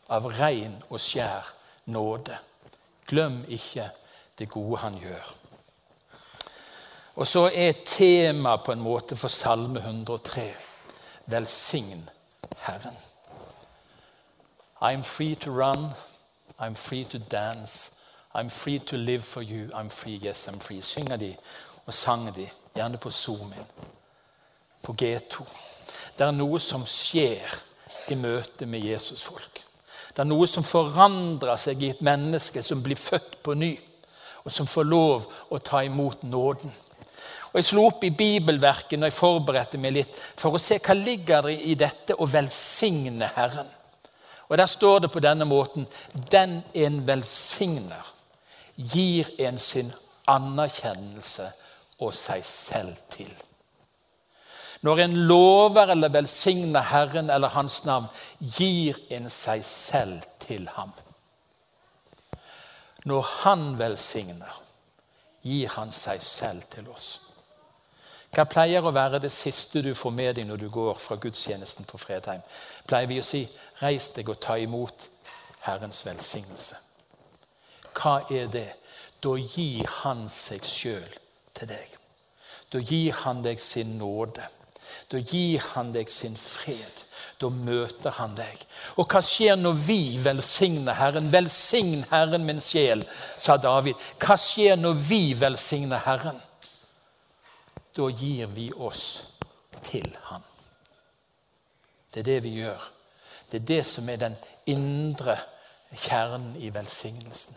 av 0.10 0.26
ren 0.26 0.84
og 0.90 1.00
skjær 1.00 1.54
nåde. 1.86 2.38
Glem 3.08 3.46
ikke 3.48 3.90
det 4.40 4.50
gode 4.50 4.78
han 4.78 4.98
gjør. 4.98 5.34
Og 7.16 7.28
så 7.28 7.50
er 7.54 7.84
tema 7.86 8.56
på 8.58 8.72
en 8.72 8.82
måte 8.82 9.16
for 9.16 9.28
Salme 9.28 9.80
103 9.80 10.54
Velsign 11.26 12.10
Herren. 12.58 12.96
I'm 14.82 15.04
free 15.04 15.36
to 15.36 15.52
run, 15.52 15.92
I'm 16.60 16.76
free 16.76 17.04
to 17.04 17.20
dance, 17.20 17.91
I'm 18.34 18.50
free 18.50 18.80
to 18.80 18.98
live 18.98 19.24
for 19.24 19.42
you, 19.42 19.70
I'm 19.74 19.90
free, 19.90 20.20
yes, 20.24 20.48
I'm 20.48 20.60
free. 20.60 20.82
Synger 20.82 21.18
de 21.18 21.36
og 21.86 21.94
sang 21.94 22.30
de, 22.36 22.48
gjerne 22.76 22.98
på 22.98 23.10
Zoom-in, 23.10 23.66
på 24.82 24.94
G2. 24.94 25.46
Det 26.18 26.28
er 26.28 26.36
noe 26.36 26.60
som 26.64 26.86
skjer 26.88 27.52
i 28.12 28.16
møte 28.16 28.68
med 28.70 28.86
Jesusfolk. 28.86 29.62
Det 30.12 30.24
er 30.24 30.30
noe 30.30 30.48
som 30.48 30.64
forandrer 30.68 31.60
seg 31.60 31.84
i 31.84 31.92
et 31.94 32.04
menneske 32.04 32.64
som 32.64 32.84
blir 32.84 33.00
født 33.00 33.40
på 33.44 33.56
ny, 33.58 33.74
og 34.44 34.52
som 34.52 34.68
får 34.68 34.88
lov 34.88 35.28
å 35.50 35.60
ta 35.62 35.84
imot 35.86 36.24
nåden. 36.24 36.72
Og 37.52 37.60
Jeg 37.60 37.68
slo 37.68 37.86
opp 37.90 38.04
i 38.08 38.14
bibelverket 38.16 39.00
når 39.00 39.12
jeg 39.12 39.18
forberedte 39.18 39.80
meg 39.82 39.96
litt, 39.98 40.16
for 40.16 40.56
å 40.56 40.62
se 40.62 40.80
hva 40.80 40.96
ligger 40.96 41.50
det 41.50 41.58
i 41.68 41.76
dette 41.76 42.16
å 42.16 42.28
velsigne 42.30 43.28
Herren. 43.36 43.68
Og 44.48 44.58
Der 44.58 44.68
står 44.68 45.00
det 45.00 45.12
på 45.12 45.20
denne 45.24 45.46
måten 45.46 45.86
Den 46.32 46.64
en 46.74 47.08
velsigner, 47.08 48.04
gir 48.82 49.30
en 49.40 49.60
sin 49.60 49.94
anerkjennelse 50.30 51.52
og 52.02 52.14
seg 52.18 52.46
selv 52.48 52.98
til. 53.14 53.32
Når 54.82 55.04
en 55.04 55.16
lover 55.30 55.94
eller 55.94 56.10
velsigner 56.10 56.82
Herren 56.90 57.30
eller 57.30 57.54
Hans 57.54 57.84
navn, 57.86 58.08
gir 58.40 58.98
en 59.14 59.30
seg 59.30 59.66
selv 59.66 60.26
til 60.42 60.70
ham. 60.74 60.94
Når 63.06 63.22
Han 63.22 63.78
velsigner, 63.80 64.62
gir 65.42 65.70
Han 65.78 65.94
seg 65.94 66.22
selv 66.22 66.66
til 66.74 66.90
oss. 66.90 67.20
Hva 68.32 68.46
pleier 68.48 68.86
å 68.86 68.94
være 68.96 69.20
det 69.20 69.34
siste 69.36 69.82
du 69.84 69.92
får 69.98 70.14
med 70.16 70.38
deg 70.38 70.48
når 70.48 70.62
du 70.62 70.70
går 70.72 71.00
fra 71.04 71.18
gudstjenesten 71.20 71.86
på 71.86 72.00
Fredheim? 72.00 72.42
Pleier 72.88 73.10
vi 73.10 73.20
å 73.20 73.26
si 73.28 73.42
'reis 73.82 74.08
deg 74.16 74.30
og 74.30 74.40
ta 74.40 74.56
imot 74.58 75.10
Herrens 75.68 76.06
velsignelse'? 76.06 76.91
Hva 77.98 78.22
er 78.32 78.48
det? 78.52 78.70
Da 79.22 79.36
gir 79.38 79.88
Han 80.02 80.26
seg 80.30 80.66
sjøl 80.66 81.20
til 81.54 81.70
deg. 81.70 81.98
Da 82.74 82.80
gir 82.80 83.14
Han 83.24 83.44
deg 83.46 83.60
sin 83.62 83.98
nåde. 84.00 84.48
Da 85.12 85.18
gir 85.20 85.62
Han 85.74 85.92
deg 85.94 86.10
sin 86.10 86.38
fred. 86.38 87.06
Da 87.42 87.50
møter 87.50 88.18
Han 88.18 88.38
deg. 88.38 88.62
Og 88.98 89.08
hva 89.12 89.22
skjer 89.26 89.60
når 89.60 89.82
vi 89.88 90.02
velsigner 90.24 90.98
Herren? 90.98 91.32
Velsign 91.34 92.06
Herren 92.12 92.46
min 92.46 92.62
sjel, 92.62 93.04
sa 93.38 93.58
David. 93.58 94.00
Hva 94.22 94.38
skjer 94.40 94.80
når 94.80 95.04
vi 95.10 95.24
velsigner 95.38 96.02
Herren? 96.06 96.42
da 97.98 98.10
gir 98.10 98.48
vi 98.48 98.72
oss 98.72 99.24
til 99.84 100.18
Han. 100.30 100.44
Det 102.14 102.20
er 102.20 102.24
det 102.24 102.44
vi 102.44 102.56
gjør. 102.60 102.92
Det 103.52 103.62
er 103.62 103.66
det 103.66 103.86
som 103.86 104.10
er 104.10 104.16
den 104.16 104.36
indre 104.66 105.38
kjernen 105.92 106.56
i 106.56 106.72
velsignelsen. 106.74 107.56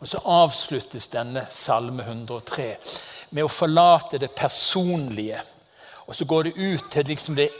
Og 0.00 0.08
Så 0.08 0.18
avsluttes 0.24 1.08
denne 1.12 1.46
salme 1.52 2.02
103 2.02 2.70
med 3.30 3.44
å 3.44 3.52
forlate 3.52 4.18
det 4.18 4.30
personlige. 4.32 5.42
Og 6.06 6.16
så 6.16 6.24
går 6.24 6.48
det 6.48 6.56
ut 6.56 6.86
til 6.90 7.06
liksom 7.06 7.36
det 7.36 7.50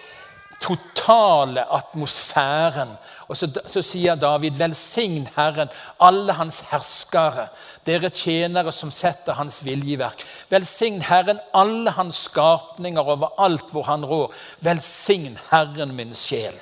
totale 0.60 1.64
atmosfæren. 1.72 2.96
Og 3.28 3.36
så, 3.36 3.48
så, 3.66 3.82
sier 3.82 4.14
David, 4.14 4.58
velsign 4.60 5.28
Herren, 5.36 5.70
alle 6.00 6.34
hans 6.36 6.60
herskere, 6.72 7.48
dere 7.86 8.10
tjenere 8.12 8.72
som 8.72 8.92
setter 8.92 9.38
hans 9.38 9.60
viljeverk. 9.64 10.24
Velsign 10.52 11.00
Herren, 11.08 11.40
alle 11.54 11.94
hans 11.96 12.24
skapninger 12.28 13.14
overalt 13.16 13.72
hvor 13.72 13.88
han 13.88 14.04
rår. 14.04 14.32
Velsign 14.60 15.38
Herren 15.50 15.96
min 15.96 16.14
sjel. 16.16 16.56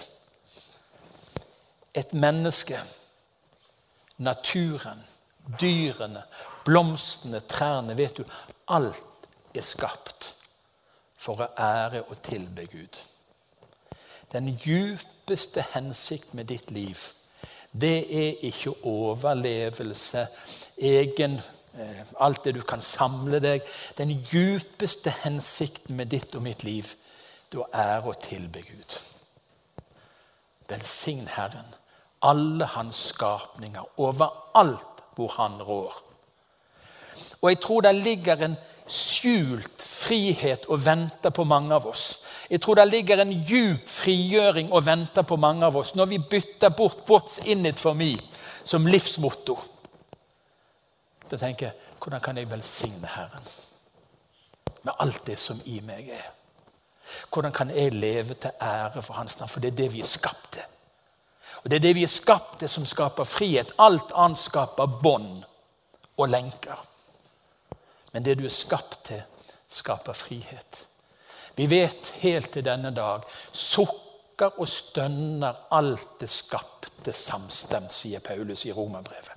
Et 1.95 2.12
menneske, 2.14 2.79
naturen, 4.19 5.03
dyrene, 5.61 6.23
blomstene, 6.65 7.41
trærne, 7.41 7.97
vet 7.97 8.21
du, 8.21 8.25
alt 8.69 9.29
er 9.57 9.65
skapt 9.65 10.33
for 11.19 11.43
å 11.43 11.53
ære 11.59 12.05
og 12.07 12.19
tilbe 12.25 12.67
Gud. 12.71 12.99
Den 14.33 14.53
djupeste 14.61 15.65
hensikt 15.73 16.35
med 16.37 16.51
ditt 16.53 16.71
liv, 16.71 17.01
det 17.73 17.97
er 18.13 18.45
ikke 18.49 18.75
overlevelse, 18.89 20.27
egen 20.79 21.39
eh, 21.77 22.05
Alt 22.21 22.45
det 22.45 22.55
du 22.57 22.63
kan 22.67 22.81
samle 22.83 23.41
deg. 23.45 23.65
Den 23.99 24.11
djupeste 24.11 25.13
hensikten 25.23 25.97
med 25.97 26.11
ditt 26.13 26.35
og 26.35 26.43
mitt 26.43 26.65
liv, 26.65 26.95
det 27.53 27.65
er 27.73 28.05
å 28.05 28.17
tilbe 28.21 28.65
Gud. 28.65 28.97
Velsign 30.69 31.29
Herren, 31.33 31.69
alle 32.21 32.67
hans 32.75 32.97
skapninger, 33.13 33.85
overalt 33.97 34.98
hvor 35.19 35.35
han 35.35 35.59
rår. 35.63 35.95
Og 37.43 37.51
jeg 37.51 37.61
tror 37.61 37.81
det 37.81 37.95
ligger 37.95 38.45
en 38.45 38.55
skjult 38.89 39.83
frihet 39.83 40.67
og 40.71 40.85
venter 40.85 41.35
på 41.35 41.45
mange 41.45 41.75
av 41.75 41.87
oss. 41.91 42.21
Jeg 42.51 42.63
tror 42.63 42.79
det 42.79 42.87
ligger 42.89 43.21
en 43.23 43.33
djup 43.33 43.91
frigjøring 43.91 44.71
og 44.73 44.87
venter 44.87 45.27
på 45.27 45.37
mange 45.37 45.67
av 45.67 45.77
oss 45.77 45.95
når 45.99 46.07
vi 46.13 46.19
bytter 46.19 46.69
bort 46.69 47.03
'What's 47.09 47.43
in 47.45 47.67
it 47.67 47.81
for 47.81 47.95
me' 47.95 48.23
som 48.65 48.87
livsmotto. 48.87 49.59
Da 51.31 51.37
tenker 51.37 51.67
jeg 51.67 51.75
hvordan 51.99 52.21
kan 52.21 52.37
jeg 52.37 52.51
velsigne 52.51 53.07
Herren 53.07 53.49
med 54.83 54.93
alt 55.01 55.27
det 55.27 55.39
som 55.39 55.61
i 55.65 55.81
meg 55.81 56.09
er? 56.09 56.31
Hvordan 57.33 57.53
kan 57.53 57.71
jeg 57.71 57.93
leve 57.93 58.35
til 58.35 58.51
ære 58.61 59.03
for 59.03 59.15
Hans 59.15 59.39
navn? 59.39 59.49
For 59.49 59.61
det 59.61 59.73
er 59.73 59.77
det 59.77 59.93
vi 59.93 60.01
er 60.01 60.07
skapt 60.07 60.53
til. 60.53 60.63
Og 61.64 61.71
Det 61.71 61.77
er 61.77 61.87
det 61.87 61.94
vi 61.97 62.03
er 62.03 62.12
skapt 62.12 62.59
til, 62.61 62.68
som 62.68 62.87
skaper 62.87 63.25
frihet. 63.25 63.73
Alt 63.79 64.12
annet 64.14 64.38
skaper 64.38 64.87
bånd 65.03 65.44
og 66.18 66.29
lenker. 66.29 66.85
Men 68.12 68.25
det 68.25 68.38
du 68.38 68.44
er 68.44 68.55
skapt 68.55 69.05
til, 69.09 69.23
skaper 69.68 70.12
frihet. 70.12 70.85
Vi 71.57 71.66
vet 71.71 72.12
helt 72.23 72.53
til 72.55 72.64
denne 72.64 72.90
dag 72.94 73.25
sukker 73.53 74.61
og 74.61 74.68
stønner 74.68 75.64
alt 75.75 76.21
det 76.21 76.31
skapte 76.31 77.12
samstemt, 77.12 77.92
sier 77.92 78.23
Paulus 78.23 78.64
i 78.66 78.73
Romerbrevet. 78.73 79.35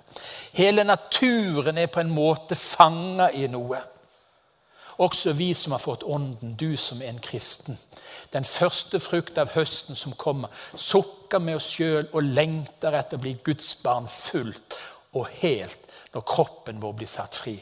Hele 0.53 0.84
naturen 0.84 1.77
er 1.77 1.89
på 1.89 2.03
en 2.03 2.13
måte 2.13 2.55
fanga 2.55 3.31
i 3.34 3.47
noe. 3.49 3.79
Også 5.01 5.33
vi 5.33 5.53
som 5.57 5.73
har 5.73 5.81
fått 5.81 6.03
Ånden, 6.03 6.53
du 6.59 6.77
som 6.77 7.01
er 7.01 7.09
en 7.09 7.21
kristen. 7.23 7.77
Den 8.33 8.45
første 8.45 8.99
frukt 9.01 9.39
av 9.41 9.55
høsten 9.55 9.97
som 9.97 10.13
kommer, 10.13 10.53
sukker 10.77 11.41
med 11.41 11.57
oss 11.57 11.71
sjøl 11.73 12.05
og 12.11 12.27
lengter 12.27 12.93
etter 12.99 13.17
å 13.17 13.23
bli 13.23 13.33
Guds 13.43 13.73
barn 13.81 14.09
fullt 14.11 14.77
og 15.17 15.27
helt 15.41 15.89
når 16.13 16.27
kroppen 16.27 16.81
vår 16.83 16.93
blir 16.99 17.09
satt 17.09 17.35
fri. 17.35 17.57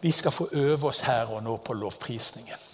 Vi 0.00 0.12
skal 0.14 0.30
få 0.30 0.48
øve 0.52 0.92
oss 0.92 1.02
her 1.08 1.32
og 1.34 1.42
nå 1.42 1.56
på 1.56 1.74
lovprisningen. 1.74 2.66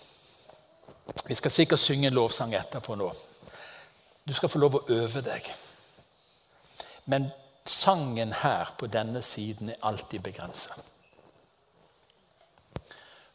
Vi 1.25 1.35
skal 1.35 1.51
sikkert 1.51 1.81
synge 1.81 2.11
en 2.11 2.19
lovsang 2.19 2.53
etterpå 2.55 2.97
nå. 3.01 3.09
Du 4.25 4.33
skal 4.37 4.53
få 4.53 4.61
lov 4.61 4.77
å 4.77 4.85
øve 4.93 5.25
deg. 5.25 5.49
Men 7.09 7.31
sangen 7.65 8.33
her 8.45 8.75
på 8.79 8.87
denne 8.93 9.23
siden 9.25 9.73
er 9.73 9.81
alltid 9.81 10.21
begrensa. 10.21 10.77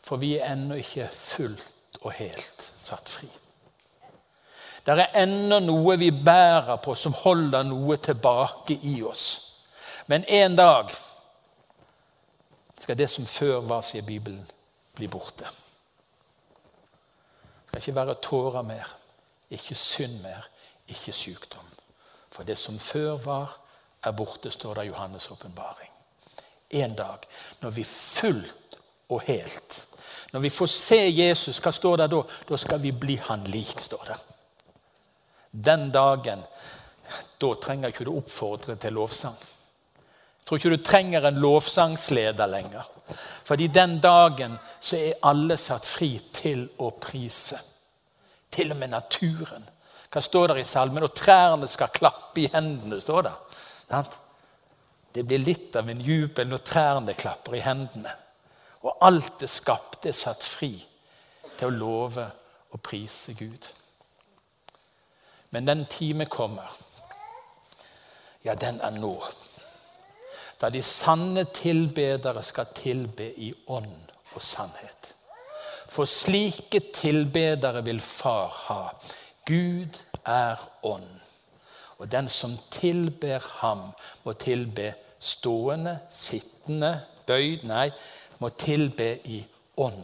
For 0.10 0.18
vi 0.18 0.40
er 0.40 0.56
ennå 0.56 0.80
ikke 0.82 1.06
fullt 1.14 2.00
og 2.02 2.16
helt 2.18 2.64
satt 2.78 3.10
fri. 3.12 3.28
Det 4.86 4.96
er 4.96 5.18
ennå 5.22 5.60
noe 5.62 5.98
vi 6.02 6.10
bærer 6.10 6.80
på 6.82 6.96
som 6.98 7.14
holder 7.14 7.64
noe 7.68 7.98
tilbake 8.02 8.80
i 8.90 9.04
oss. 9.06 9.26
Men 10.10 10.26
en 10.26 10.56
dag 10.58 10.90
skal 12.80 12.98
det 12.98 13.10
som 13.14 13.28
før 13.30 13.60
var, 13.70 13.82
sier 13.86 14.08
Bibelen, 14.08 14.42
bli 14.98 15.08
borte. 15.12 15.46
Det 15.46 17.68
skal 17.68 17.82
ikke 17.84 18.00
være 18.00 18.22
tårer 18.24 18.66
mer, 18.66 18.88
ikke 19.54 19.76
synd 19.78 20.24
mer, 20.24 20.48
ikke 20.90 21.14
sykdom. 21.14 21.68
For 22.34 22.48
det 22.48 22.58
som 22.58 22.80
før 22.82 23.20
var, 23.22 23.54
er 24.02 24.18
borte, 24.18 24.50
står 24.50 24.80
det 24.80 24.88
i 24.88 24.90
Johannes' 24.90 25.30
åpenbaring. 25.32 25.92
En 26.70 26.96
dag, 26.96 27.18
når 27.62 27.70
vi 27.70 27.84
fullt 27.84 28.69
og 29.10 29.22
helt 29.28 29.86
Når 30.32 30.40
vi 30.40 30.50
får 30.54 30.68
se 30.70 31.00
Jesus, 31.10 31.58
hva 31.58 31.72
står 31.74 31.98
det 31.98 32.10
da? 32.12 32.20
Da 32.50 32.58
skal 32.58 32.82
vi 32.84 32.92
bli 32.94 33.16
han 33.26 33.48
lik, 33.50 33.80
står 33.82 34.04
det. 34.12 34.18
Den 35.52 35.88
dagen, 35.92 36.44
da 37.42 37.50
trenger 37.58 37.90
ikke 37.90 38.06
du 38.06 38.12
oppfordre 38.14 38.76
til 38.78 38.94
lovsang. 38.94 39.40
Jeg 39.40 40.46
tror 40.46 40.62
ikke 40.62 40.76
du 40.76 40.86
trenger 40.86 41.26
en 41.26 41.42
lovsangsleder 41.42 42.54
lenger. 42.54 42.86
Fordi 43.44 43.68
den 43.74 43.98
dagen 44.00 44.60
så 44.80 45.02
er 45.02 45.18
alle 45.26 45.58
satt 45.58 45.90
fri 45.90 46.12
til 46.34 46.68
å 46.78 46.92
prise. 47.02 47.58
Til 48.54 48.72
og 48.74 48.78
med 48.78 48.94
naturen. 48.94 49.66
Hva 50.10 50.22
står 50.22 50.54
der 50.54 50.62
i 50.62 50.70
salmen? 50.70 51.10
Og 51.10 51.14
trærne 51.18 51.68
skal 51.70 51.94
klappe 51.94 52.44
i 52.44 52.50
hendene, 52.54 53.02
står 53.02 53.30
det. 53.30 53.36
Det 55.14 55.26
blir 55.26 55.42
litt 55.42 55.76
av 55.78 55.90
en 55.90 56.02
jubel 56.02 56.50
når 56.50 56.66
trærne 56.66 57.18
klapper 57.18 57.58
i 57.58 57.66
hendene. 57.66 58.14
Og 58.82 58.98
alt 59.06 59.40
det 59.42 59.50
skapte 59.52 60.10
er 60.10 60.18
satt 60.18 60.44
fri 60.44 60.74
til 61.58 61.68
å 61.68 61.76
love 61.76 62.26
og 62.72 62.82
prise 62.86 63.34
Gud. 63.34 63.68
Men 65.50 65.68
den 65.68 65.86
time 65.90 66.26
kommer. 66.26 66.70
Ja, 68.44 68.56
den 68.56 68.80
er 68.82 68.96
nå 68.96 69.18
da 70.60 70.68
de 70.70 70.82
sanne 70.84 71.46
tilbedere 71.56 72.42
skal 72.44 72.74
tilbe 72.76 73.30
i 73.40 73.54
ånd 73.72 74.12
og 74.36 74.42
sannhet. 74.44 75.14
For 75.90 76.06
slike 76.10 76.82
tilbedere 76.94 77.82
vil 77.86 78.02
Far 78.04 78.52
ha. 78.68 78.82
Gud 79.48 79.98
er 80.28 80.60
ånd. 80.84 81.16
Og 81.98 82.12
den 82.12 82.28
som 82.32 82.58
tilber 82.72 83.44
ham, 83.60 83.90
må 84.24 84.36
tilbe 84.40 84.94
stående, 85.20 85.98
sittende, 86.12 87.00
bøyd 87.28 87.66
Nei, 87.68 87.90
må 88.40 88.50
tilbe 88.50 89.20
i 89.28 89.44
ånd 89.78 90.04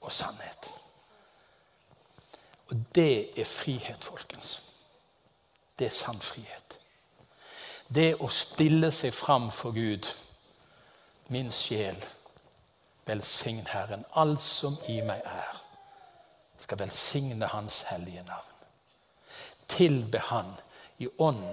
og 0.00 0.12
sannhet. 0.12 0.70
Og 2.70 2.76
det 2.94 3.40
er 3.40 3.44
frihet, 3.44 4.04
folkens. 4.04 4.60
Det 5.78 5.86
er 5.86 5.94
sann 5.94 6.20
frihet. 6.20 6.76
Det 7.88 8.14
å 8.22 8.28
stille 8.30 8.92
seg 8.94 9.14
fram 9.14 9.48
for 9.50 9.74
Gud. 9.74 10.06
Min 11.34 11.50
sjel, 11.54 11.98
velsign 13.06 13.64
Herren. 13.72 14.04
Alt 14.14 14.42
som 14.44 14.78
i 14.88 15.00
meg 15.02 15.24
er, 15.26 15.58
skal 16.60 16.78
velsigne 16.84 17.48
Hans 17.50 17.82
hellige 17.90 18.22
navn. 18.28 18.46
Tilbe 19.70 20.18
Han 20.30 20.54
i 20.98 21.08
ånd 21.18 21.44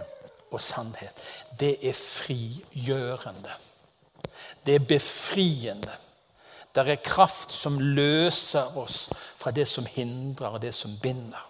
og 0.52 0.62
sannhet. 0.62 1.22
Det 1.60 1.78
er 1.82 1.98
frigjørende. 1.98 3.58
Det 4.66 4.76
er 4.76 4.88
befriende. 4.90 5.94
Der 6.76 6.92
er 6.92 7.04
kraft 7.04 7.52
som 7.52 7.80
løser 7.80 8.78
oss 8.78 9.08
fra 9.38 9.52
det 9.52 9.68
som 9.68 9.86
hindrer, 9.86 10.54
og 10.54 10.62
det 10.62 10.74
som 10.76 10.98
binder. 11.02 11.44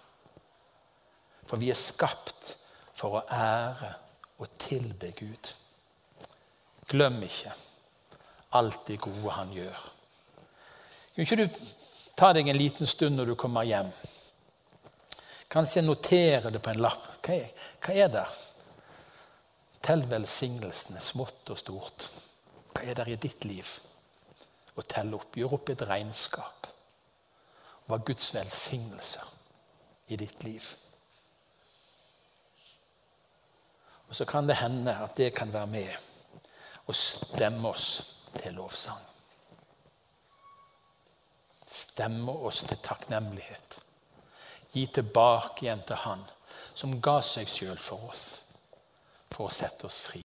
For 1.48 1.60
vi 1.60 1.70
er 1.72 1.80
skapt 1.80 2.54
for 2.96 3.18
å 3.18 3.24
ære 3.32 3.94
og 4.38 4.52
tilbe 4.60 5.12
Gud. 5.18 5.52
Glem 6.88 7.22
ikke 7.26 7.52
alt 8.56 8.86
det 8.88 9.00
gode 9.04 9.34
han 9.36 9.52
gjør. 9.52 9.80
Kan 11.14 11.26
ikke 11.26 11.36
du 11.40 11.48
ta 12.16 12.30
deg 12.32 12.48
en 12.48 12.56
liten 12.56 12.88
stund 12.88 13.18
når 13.18 13.32
du 13.32 13.34
kommer 13.38 13.66
hjem? 13.68 13.90
Kanskje 15.52 15.82
notere 15.84 16.52
det 16.52 16.62
på 16.64 16.72
en 16.72 16.80
lapp. 16.84 17.04
Hva 17.24 17.36
er, 17.36 17.52
hva 17.84 17.96
er 17.96 18.12
der? 18.12 18.32
Tell 19.84 20.04
velsignelsene, 20.08 21.00
smått 21.00 21.52
og 21.52 21.60
stort. 21.60 22.08
Hva 22.78 22.86
er 22.86 22.94
det 22.94 23.08
i 23.10 23.16
ditt 23.18 23.44
liv? 23.44 23.66
Og 24.78 24.84
tell 24.86 25.10
opp. 25.16 25.34
Gjør 25.34 25.56
opp 25.56 25.70
et 25.72 25.80
regnskap. 25.82 26.68
Hva 27.88 27.96
er 27.98 28.04
Guds 28.06 28.28
velsignelse 28.36 29.24
i 30.06 30.18
ditt 30.20 30.44
liv? 30.46 30.68
Og 34.06 34.14
Så 34.14 34.24
kan 34.24 34.46
det 34.46 34.60
hende 34.60 34.94
at 34.94 35.16
det 35.16 35.34
kan 35.34 35.52
være 35.52 35.66
med 35.66 35.90
og 36.86 36.94
stemme 36.94 37.68
oss 37.68 38.14
til 38.38 38.54
lovsang. 38.54 39.02
Stemme 41.66 42.32
oss 42.32 42.62
til 42.62 42.78
takknemlighet. 42.78 43.80
Gi 44.72 44.86
tilbake 44.86 45.66
igjen 45.66 45.82
til 45.82 45.96
Han 46.06 46.24
som 46.74 47.00
ga 47.02 47.18
seg 47.26 47.50
sjøl 47.50 47.78
for 47.82 48.08
oss, 48.12 48.24
for 49.34 49.48
å 49.48 49.52
sette 49.52 49.90
oss 49.90 50.00
fri. 50.06 50.27